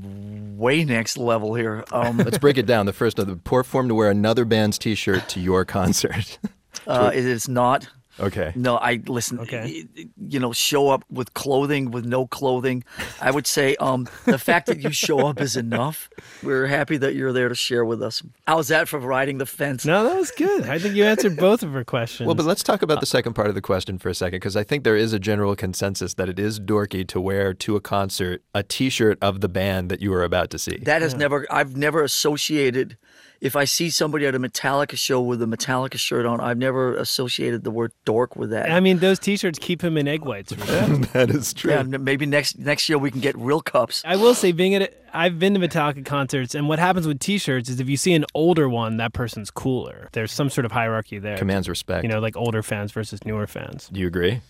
[0.62, 1.84] way next level here.
[1.92, 2.86] Um, Let's break it down.
[2.86, 6.38] The first of the poor form to wear another band's T-shirt to your concert.
[6.86, 7.88] uh, it is not.
[8.20, 8.52] Okay.
[8.56, 9.40] No, I listen.
[9.40, 9.86] Okay.
[10.18, 12.84] You know, show up with clothing, with no clothing.
[13.22, 16.10] I would say um, the fact that you show up is enough.
[16.44, 18.22] We're happy that you're there to share with us.
[18.48, 19.86] How's that for riding the fence?
[19.86, 20.66] No, that was good.
[20.68, 22.28] I think you answered both of her questions.
[22.28, 24.56] Well, but let's talk about the second part of the question for a second, because
[24.56, 27.82] I think there is a general consensus that it is dorky to wear to a
[27.82, 30.78] concert a T-shirt of the band that you are about to see.
[30.78, 31.46] That has never.
[31.50, 32.98] I've never associated.
[33.42, 36.96] If I see somebody at a Metallica show with a Metallica shirt on, I've never
[36.96, 38.70] associated the word dork with that.
[38.70, 40.52] I mean, those T-shirts keep him in egg whites.
[40.52, 40.98] Really.
[41.14, 41.72] that is true.
[41.72, 44.04] Yeah, maybe next next year we can get real cups.
[44.06, 47.20] I will say, being at a, I've been to Metallica concerts, and what happens with
[47.20, 50.10] T-shirts is if you see an older one, that person's cooler.
[50.12, 51.38] There's some sort of hierarchy there.
[51.38, 52.04] Commands respect.
[52.04, 53.90] You know, like older fans versus newer fans.
[53.92, 54.42] Do you agree?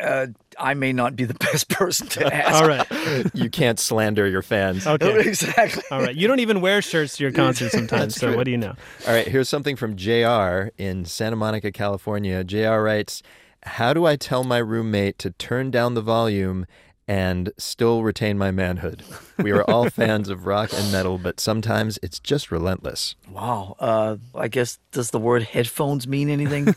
[0.00, 0.28] Uh,
[0.58, 2.54] I may not be the best person to ask.
[2.54, 3.30] All right.
[3.34, 4.86] you can't slander your fans.
[4.86, 5.20] Okay.
[5.26, 5.82] exactly.
[5.90, 6.14] All right.
[6.14, 8.14] You don't even wear shirts to your concerts sometimes.
[8.14, 8.36] So true.
[8.36, 8.74] what do you know?
[9.06, 12.44] All right, here's something from JR in Santa Monica, California.
[12.44, 13.22] JR writes,
[13.64, 16.66] How do I tell my roommate to turn down the volume
[17.08, 19.02] and still retain my manhood?
[19.38, 23.16] We are all fans of rock and metal, but sometimes it's just relentless.
[23.28, 23.74] Wow.
[23.80, 26.76] Uh, I guess does the word headphones mean anything?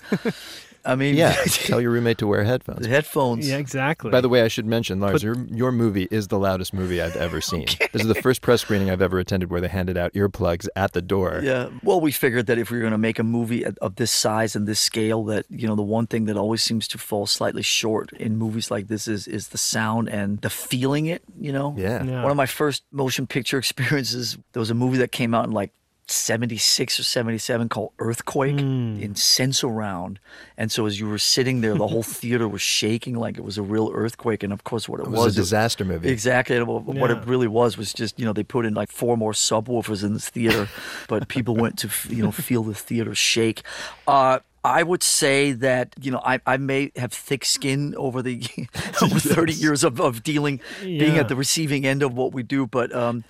[0.85, 2.81] I mean, Yeah, tell your roommate to wear headphones.
[2.81, 3.47] the headphones.
[3.49, 4.11] Yeah, exactly.
[4.11, 7.01] By the way, I should mention, Lars, Put- your, your movie is the loudest movie
[7.01, 7.65] I've ever seen.
[7.91, 10.93] This is the first press screening I've ever attended where they handed out earplugs at
[10.93, 11.39] the door.
[11.43, 11.69] Yeah.
[11.83, 14.55] Well, we figured that if we were going to make a movie of this size
[14.55, 17.61] and this scale, that you know the one thing that always seems to fall slightly
[17.63, 21.23] short in movies like this is is the sound and the feeling it.
[21.39, 21.73] You know.
[21.77, 22.03] Yeah.
[22.03, 22.21] Yeah.
[22.21, 24.37] One of my first motion picture experiences.
[24.53, 25.71] There was a movie that came out in like.
[26.07, 28.99] 76 or 77 called Earthquake Hmm.
[29.01, 30.17] in Sensurround.
[30.57, 33.57] And so as you were sitting there, the whole theater was shaking like it was
[33.57, 34.43] a real earthquake.
[34.43, 36.09] And of course, what it, It was a was disaster movie.
[36.09, 36.61] Exactly.
[36.61, 37.17] What Yeah.
[37.21, 40.13] it really was was just, you know, they put in like four more subwoofers in
[40.13, 40.69] this theater,
[41.07, 43.63] but people went to, you know, feel the theater shake.
[44.07, 48.41] Uh, I would say that, you know, I, I may have thick skin over the
[49.01, 52.65] over 30 years of, of dealing, being at the receiving end of what we do,
[52.65, 53.23] but um,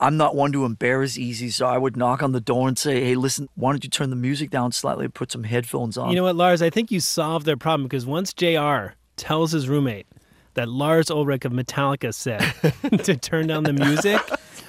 [0.00, 1.50] I'm not one to embarrass easy.
[1.50, 4.08] So I would knock on the door and say, hey, listen, why don't you turn
[4.10, 6.08] the music down slightly, and put some headphones on?
[6.10, 6.62] You know what, Lars?
[6.62, 10.06] I think you solved their problem because once JR tells his roommate
[10.54, 12.40] that Lars Ulrich of Metallica said
[13.04, 14.18] to turn down the music,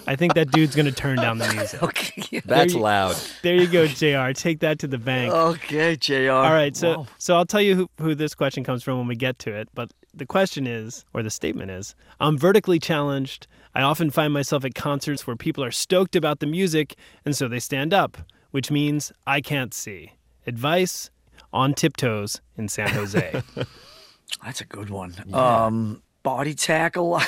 [0.05, 1.82] I think that dude's going to turn down the music.
[1.84, 2.41] okay.
[2.45, 3.15] That's you- loud.
[3.41, 4.34] There you go, JR.
[4.34, 5.34] Take that to the bank.
[5.34, 6.32] Okay, JR.
[6.32, 7.07] All right, so Wow.
[7.17, 9.69] so I'll tell you who, who this question comes from when we get to it.
[9.73, 13.47] But the question is, or the statement is, I'm vertically challenged.
[13.74, 16.95] I often find myself at concerts where people are stoked about the music,
[17.26, 18.17] and so they stand up,
[18.51, 20.13] which means I can't see.
[20.45, 21.09] Advice
[21.53, 23.41] on tiptoes in San Jose.
[24.43, 25.15] That's a good one.
[25.34, 27.15] Um, body tackle.
[27.15, 27.28] I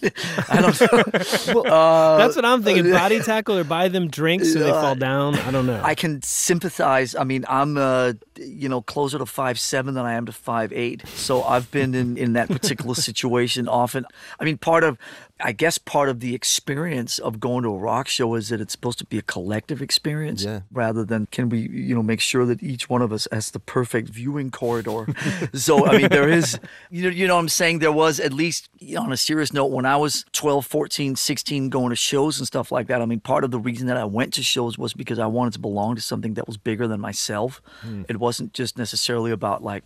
[0.00, 1.62] don't, I don't know.
[1.62, 2.90] Uh, That's what I'm thinking.
[2.90, 5.36] Body tackle or buy them drinks so they uh, fall down.
[5.36, 5.80] I don't know.
[5.82, 7.14] I can sympathize.
[7.14, 10.72] I mean, I'm uh, you know closer to five seven than I am to five
[10.72, 11.06] eight.
[11.08, 14.06] So I've been in in that particular situation often.
[14.40, 14.98] I mean, part of
[15.38, 18.72] I guess part of the experience of going to a rock show is that it's
[18.72, 20.60] supposed to be a collective experience Yeah.
[20.72, 23.58] rather than can we you know make sure that each one of us has the
[23.60, 25.06] perfect viewing corridor.
[25.52, 26.58] so I mean, there is
[26.90, 29.16] you know you know what I'm saying there was at least you know, on a
[29.16, 33.02] serious note when I was 12, 14, 16 going to shows and stuff like that.
[33.02, 35.52] I mean, part of the reason that I went to shows was because I wanted
[35.52, 37.60] to belong to something that was bigger than myself.
[37.82, 38.02] Hmm.
[38.08, 39.84] It wasn't just necessarily about like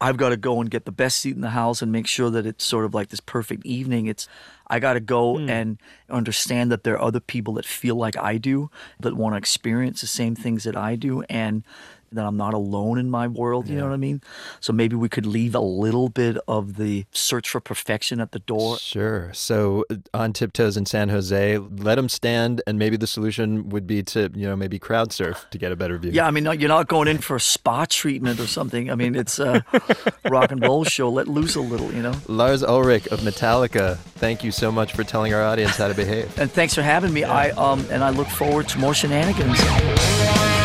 [0.00, 2.30] I've got to go and get the best seat in the house and make sure
[2.30, 4.06] that it's sort of like this perfect evening.
[4.06, 4.28] It's
[4.68, 5.50] I got to go hmm.
[5.50, 5.78] and
[6.08, 8.70] understand that there are other people that feel like I do,
[9.00, 11.64] that want to experience the same things that I do, and
[12.12, 13.68] that I'm not alone in my world.
[13.68, 14.20] You know what I mean?
[14.60, 18.38] So maybe we could leave a little bit of the search for perfection at the
[18.40, 18.78] door.
[18.78, 19.32] Sure.
[19.32, 23.86] So uh, on tiptoes in San Jose, let them stand, and maybe the solution would
[23.86, 26.10] be to, you know, maybe crowd surf to get a better view.
[26.12, 28.90] Yeah, I mean, you're not going in for a spa treatment or something.
[28.90, 29.64] I mean, it's a
[30.30, 31.08] rock and roll show.
[31.10, 32.14] Let loose a little, you know.
[32.26, 36.36] Lars Ulrich of Metallica, thank you so much for telling our audience how to behave.
[36.38, 37.24] And thanks for having me.
[37.24, 40.59] I um and I look forward to more shenanigans.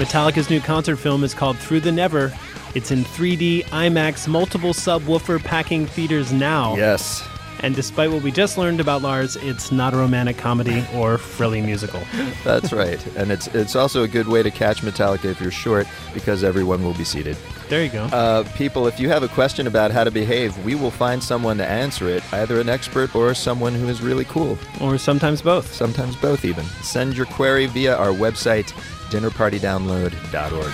[0.00, 2.32] Metallica's new concert film is called Through the Never.
[2.74, 6.74] It's in 3D, IMAX, multiple subwoofer packing theaters now.
[6.74, 7.22] Yes.
[7.58, 11.60] And despite what we just learned about Lars, it's not a romantic comedy or frilly
[11.60, 12.00] musical.
[12.44, 13.04] That's right.
[13.14, 16.82] And it's it's also a good way to catch Metallica if you're short because everyone
[16.82, 17.36] will be seated.
[17.68, 18.04] There you go.
[18.04, 21.58] Uh, people, if you have a question about how to behave, we will find someone
[21.58, 24.56] to answer it, either an expert or someone who is really cool.
[24.80, 25.70] Or sometimes both.
[25.74, 26.64] Sometimes both, even.
[26.82, 28.72] Send your query via our website,
[29.10, 30.72] dinnerpartydownload.org.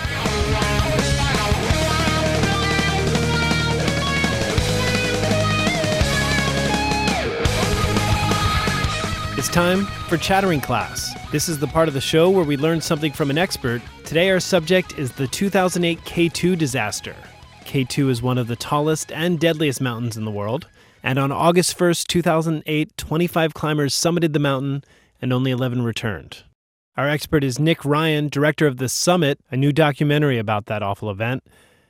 [9.37, 11.13] It's time for Chattering Class.
[11.31, 13.81] This is the part of the show where we learn something from an expert.
[14.03, 17.15] Today, our subject is the 2008 K2 disaster.
[17.65, 20.67] K2 is one of the tallest and deadliest mountains in the world.
[21.03, 24.83] And on August 1st, 2008, 25 climbers summited the mountain
[25.21, 26.43] and only 11 returned.
[26.97, 31.11] Our expert is Nick Ryan, director of The Summit, a new documentary about that awful
[31.11, 31.43] event.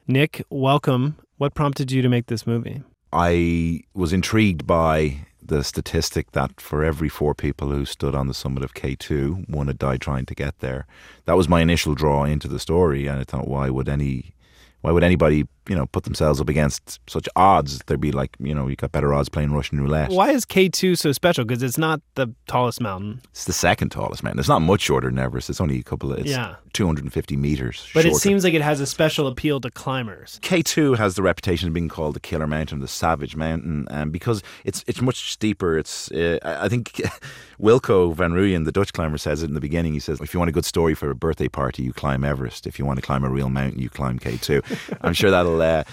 [0.06, 1.16] Nick, welcome.
[1.38, 2.84] What prompted you to make this movie?
[3.14, 8.34] I was intrigued by the statistic that for every four people who stood on the
[8.34, 10.86] summit of K2, one had died trying to get there.
[11.24, 14.34] That was my initial draw into the story, and I thought, why would any,
[14.82, 17.80] why would anybody, you know, put themselves up against such odds?
[17.88, 20.10] There'd be like, you know, you got better odds playing Russian roulette.
[20.12, 21.46] Why is K2 so special?
[21.46, 23.22] Because it's not the tallest mountain.
[23.32, 24.40] It's the second tallest mountain.
[24.40, 25.50] It's not much shorter than Everest.
[25.50, 26.56] It's only a couple of, it's Yeah.
[26.74, 27.88] 250 meters.
[27.94, 30.40] But it seems like it has a special appeal to climbers.
[30.44, 34.44] K2 has the reputation of being called the killer mountain, the savage mountain, um, because
[34.64, 35.78] it's it's much steeper.
[35.78, 36.92] It's uh, I think
[37.60, 39.94] Wilco van Rooijen, the Dutch climber, says it in the beginning.
[39.94, 42.68] He says, "If you want a good story for a birthday party, you climb Everest.
[42.68, 45.84] If you want to climb a real mountain, you climb K2." I'm sure that'll uh,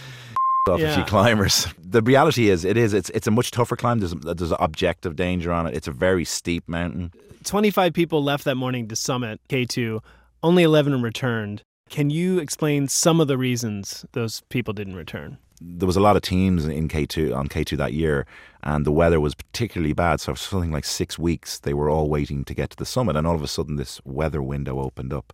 [0.68, 1.66] off a few climbers.
[1.78, 2.94] The reality is, it is.
[2.94, 4.00] It's it's a much tougher climb.
[4.00, 5.74] There's there's objective danger on it.
[5.74, 7.12] It's a very steep mountain.
[7.44, 10.00] 25 people left that morning to summit K2.
[10.42, 11.62] Only 11 returned.
[11.90, 15.38] Can you explain some of the reasons those people didn't return?
[15.60, 18.26] There was a lot of teams in K2 on K2 that year,
[18.62, 20.20] and the weather was particularly bad.
[20.20, 23.16] So for something like six weeks, they were all waiting to get to the summit,
[23.16, 25.32] and all of a sudden, this weather window opened up,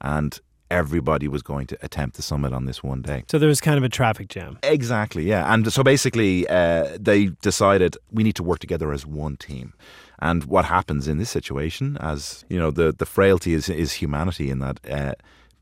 [0.00, 3.24] and everybody was going to attempt the summit on this one day.
[3.28, 4.58] So there was kind of a traffic jam.
[4.62, 5.52] Exactly, yeah.
[5.52, 9.74] And so basically, uh, they decided we need to work together as one team.
[10.20, 14.50] And what happens in this situation, as you know, the the frailty is is humanity
[14.50, 14.80] in that.
[14.90, 15.12] Uh,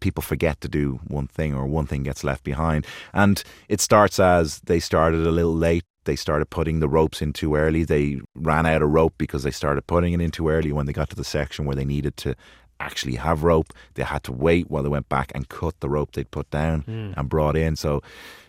[0.00, 2.86] People forget to do one thing, or one thing gets left behind.
[3.14, 5.84] And it starts as they started a little late.
[6.04, 7.82] They started putting the ropes in too early.
[7.82, 10.92] They ran out of rope because they started putting it in too early when they
[10.92, 12.36] got to the section where they needed to
[12.81, 13.72] actually have rope.
[13.95, 16.83] They had to wait while they went back and cut the rope they'd put down
[16.83, 17.14] Mm.
[17.16, 17.77] and brought in.
[17.77, 18.03] So,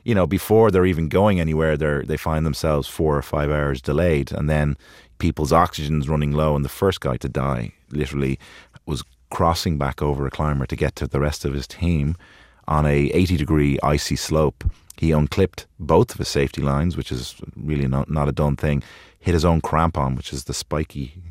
[0.03, 3.82] you know, before they're even going anywhere, they're they find themselves four or five hours
[3.82, 4.78] delayed, and then
[5.19, 6.55] people's oxygen's running low.
[6.55, 8.38] And the first guy to die, literally,
[8.86, 12.15] was crossing back over a climber to get to the rest of his team
[12.67, 14.63] on a 80 degree icy slope.
[14.97, 18.82] He unclipped both of his safety lines, which is really not, not a done thing.
[19.19, 21.21] Hit his own crampon, which is the spiky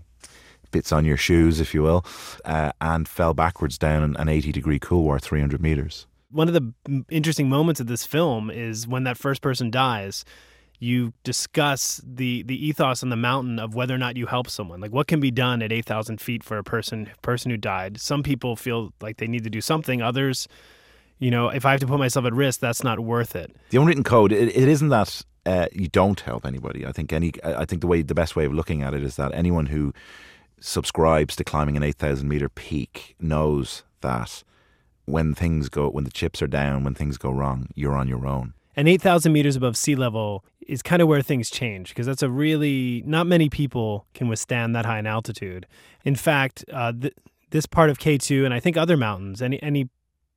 [0.70, 2.04] bits on your shoes, if you will,
[2.44, 6.06] uh, and fell backwards down an, an 80 degree couloir, 300 meters.
[6.30, 10.24] One of the interesting moments of this film is when that first person dies.
[10.78, 14.78] You discuss the the ethos on the mountain of whether or not you help someone.
[14.78, 17.98] Like what can be done at eight thousand feet for a person person who died.
[17.98, 20.02] Some people feel like they need to do something.
[20.02, 20.48] Others,
[21.18, 23.56] you know, if I have to put myself at risk, that's not worth it.
[23.70, 26.84] The unwritten code, it, it isn't that uh, you don't help anybody.
[26.84, 29.16] I think any, I think the way, the best way of looking at it is
[29.16, 29.94] that anyone who
[30.60, 34.42] subscribes to climbing an 8,000 meter peak knows that
[35.04, 38.26] when things go, when the chips are down, when things go wrong, you're on your
[38.26, 38.54] own.
[38.74, 42.28] And 8,000 meters above sea level is kind of where things change because that's a
[42.28, 45.66] really, not many people can withstand that high in altitude.
[46.04, 47.14] In fact, uh, th-
[47.50, 49.88] this part of K2 and I think other mountains, any, any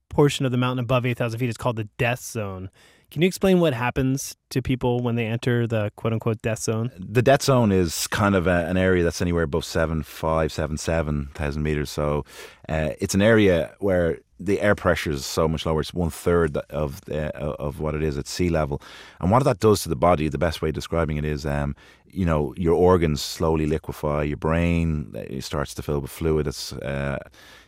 [0.09, 2.69] portion of the mountain above 8,000 feet is called the death zone.
[3.11, 6.91] Can you explain what happens to people when they enter the quote unquote death zone?
[6.97, 10.77] The death zone is kind of a, an area that's anywhere above seven, five, seven,
[10.77, 11.89] seven thousand meters.
[11.89, 12.23] So
[12.67, 15.81] uh, it's an area where the air pressure is so much lower.
[15.81, 18.81] It's one third of the, of what it is at sea level.
[19.19, 21.75] And what that does to the body, the best way of describing it is, um,
[22.11, 24.23] you know, your organs slowly liquefy.
[24.23, 26.47] Your brain uh, starts to fill with fluid.
[26.47, 27.19] It's uh,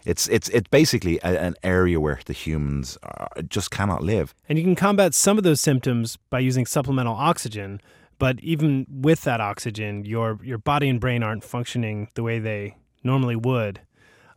[0.06, 4.34] it's it's it's basically a, an area where the humans are, just cannot live.
[4.50, 7.82] And you can combat some of those symptoms by using supplemental oxygen.
[8.18, 12.78] But even with that oxygen, your your body and brain aren't functioning the way they
[13.04, 13.82] normally would.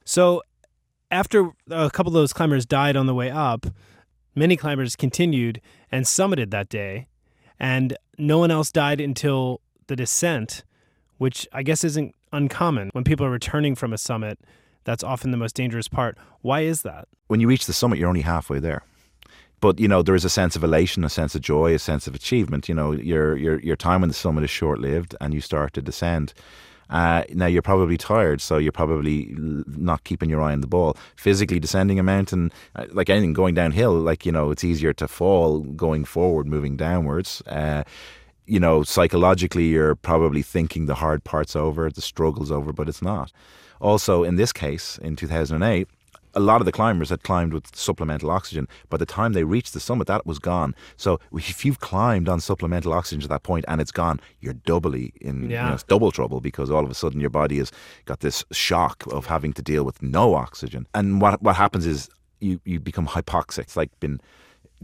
[0.05, 0.43] So
[1.11, 3.67] after a couple of those climbers died on the way up,
[4.35, 5.61] many climbers continued
[5.93, 7.09] and summited that day,
[7.59, 10.65] and no one else died until the descent,
[11.19, 12.91] which I guess isn't uncommon.
[12.93, 14.39] When people are returning from a summit,
[14.85, 16.19] that's often the most dangerous part.
[16.43, 17.09] Why is that?
[17.29, 18.83] When you reach the summit, you're only halfway there.
[19.61, 22.07] But you know there is a sense of elation, a sense of joy, a sense
[22.07, 22.69] of achievement.
[22.69, 25.73] You know your your your time on the summit is short lived, and you start
[25.75, 26.35] to descend.
[26.91, 30.99] Uh, now you're probably tired, so you're probably not keeping your eye on the ball.
[31.17, 35.09] Physically descending a mountain, uh, like anything going downhill, like you know, it's easier to
[35.09, 37.43] fall going forward, moving downwards.
[37.47, 37.85] Uh,
[38.47, 43.03] you know, psychologically, you're probably thinking the hard parts over, the struggles over, but it's
[43.03, 43.33] not.
[43.81, 45.89] Also, in this case, in 2008,
[46.37, 48.67] a lot of the climbers had climbed with supplemental oxygen.
[48.91, 50.75] By the time they reached the summit, that was gone.
[50.97, 55.13] So if you've climbed on supplemental oxygen to that point and it's gone, you're doubly
[55.21, 55.65] in Yeah.
[55.67, 57.71] you know, double trouble because all of a sudden your body has
[58.05, 60.87] got this shock of having to deal with no oxygen.
[60.93, 62.09] And what what happens is
[62.41, 63.61] you, you become hypoxic.
[63.61, 64.21] It's like being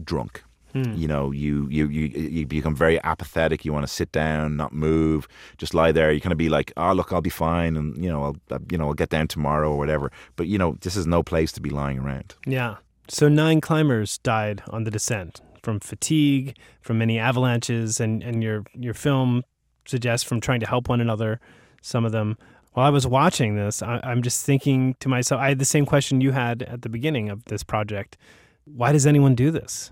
[0.01, 0.43] drunk.
[0.73, 0.93] Hmm.
[0.93, 3.65] You know, you, you you you become very apathetic.
[3.65, 6.11] You want to sit down, not move, just lie there.
[6.11, 8.59] You kind of be like, "Oh, look, I'll be fine," and you know, I'll uh,
[8.71, 10.11] you know, I'll get down tomorrow or whatever.
[10.35, 12.35] But you know, this is no place to be lying around.
[12.45, 12.77] Yeah.
[13.07, 18.63] So nine climbers died on the descent from fatigue, from many avalanches, and, and your
[18.73, 19.43] your film
[19.85, 21.39] suggests from trying to help one another.
[21.81, 22.37] Some of them.
[22.73, 25.41] While I was watching this, I, I'm just thinking to myself.
[25.41, 28.17] I had the same question you had at the beginning of this project.
[28.63, 29.91] Why does anyone do this?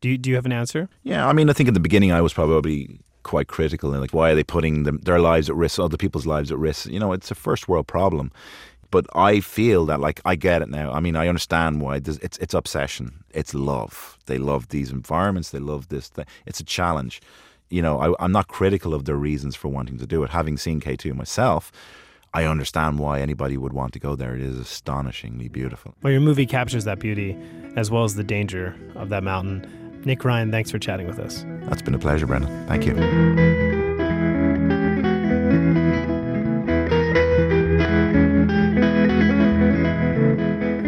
[0.00, 0.88] Do you, do you have an answer?
[1.02, 3.92] Yeah, I mean, I think in the beginning I was probably quite critical.
[3.92, 6.58] And like, why are they putting them, their lives at risk, other people's lives at
[6.58, 6.86] risk?
[6.86, 8.32] You know, it's a first world problem.
[8.90, 10.90] But I feel that, like, I get it now.
[10.92, 11.96] I mean, I understand why.
[11.96, 13.22] It's it's obsession.
[13.32, 14.18] It's love.
[14.26, 15.50] They love these environments.
[15.50, 16.08] They love this.
[16.08, 16.24] Thing.
[16.44, 17.20] It's a challenge.
[17.68, 20.30] You know, I, I'm not critical of their reasons for wanting to do it.
[20.30, 21.70] Having seen K2 myself,
[22.34, 24.34] I understand why anybody would want to go there.
[24.34, 25.94] It is astonishingly beautiful.
[26.02, 27.36] Well, your movie captures that beauty
[27.76, 29.79] as well as the danger of that mountain.
[30.04, 31.44] Nick Ryan, thanks for chatting with us.
[31.68, 32.66] That's been a pleasure, Brendan.
[32.66, 32.94] Thank you.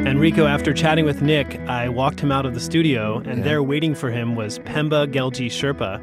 [0.07, 3.45] Enrico, after chatting with Nick, I walked him out of the studio, and Yeah.
[3.45, 6.01] there waiting for him was Pemba Gyalje Sherpa,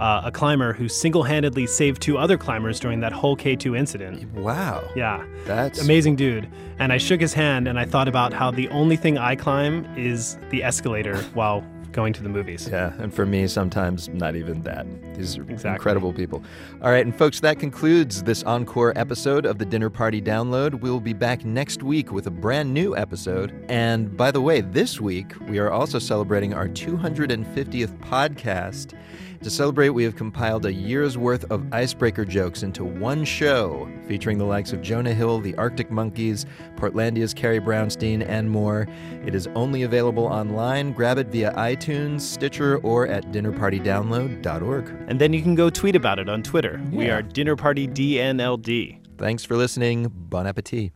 [0.00, 4.32] uh, a climber who single handedly saved two other climbers during that whole K2 incident.
[4.34, 4.82] Wow.
[4.96, 5.20] Yeah.
[5.46, 6.48] That's Amazing dude.
[6.78, 9.86] And I shook his hand and I thought about how the only thing I climb
[9.96, 11.62] is the escalator while
[11.92, 12.68] going to the movies.
[12.70, 14.86] Yeah, and for me, sometimes not even that.
[15.14, 16.42] These are incredible people.
[16.82, 20.80] All right, and folks, that concludes this encore episode of the Dinner Party Download.
[20.80, 23.64] We'll be back next week with a brand new episode.
[23.68, 28.94] And by the way, this week, we are also celebrating our 250th podcast.
[29.42, 34.38] To celebrate, we have compiled a year's worth of icebreaker jokes into one show, featuring
[34.38, 38.86] the likes of Jonah Hill, the Arctic Monkeys, Portlandia's Carrie Brownstein, and more.
[39.26, 40.92] It is only available online.
[40.92, 44.94] Grab it via iTunes, Stitcher, or at dinnerpartydownload.org.
[45.08, 46.80] And then you can go tweet about it on Twitter.
[46.92, 49.00] We are Dinner Party DNLD.
[49.18, 50.06] Thanks for listening.
[50.08, 50.92] Bon appetit.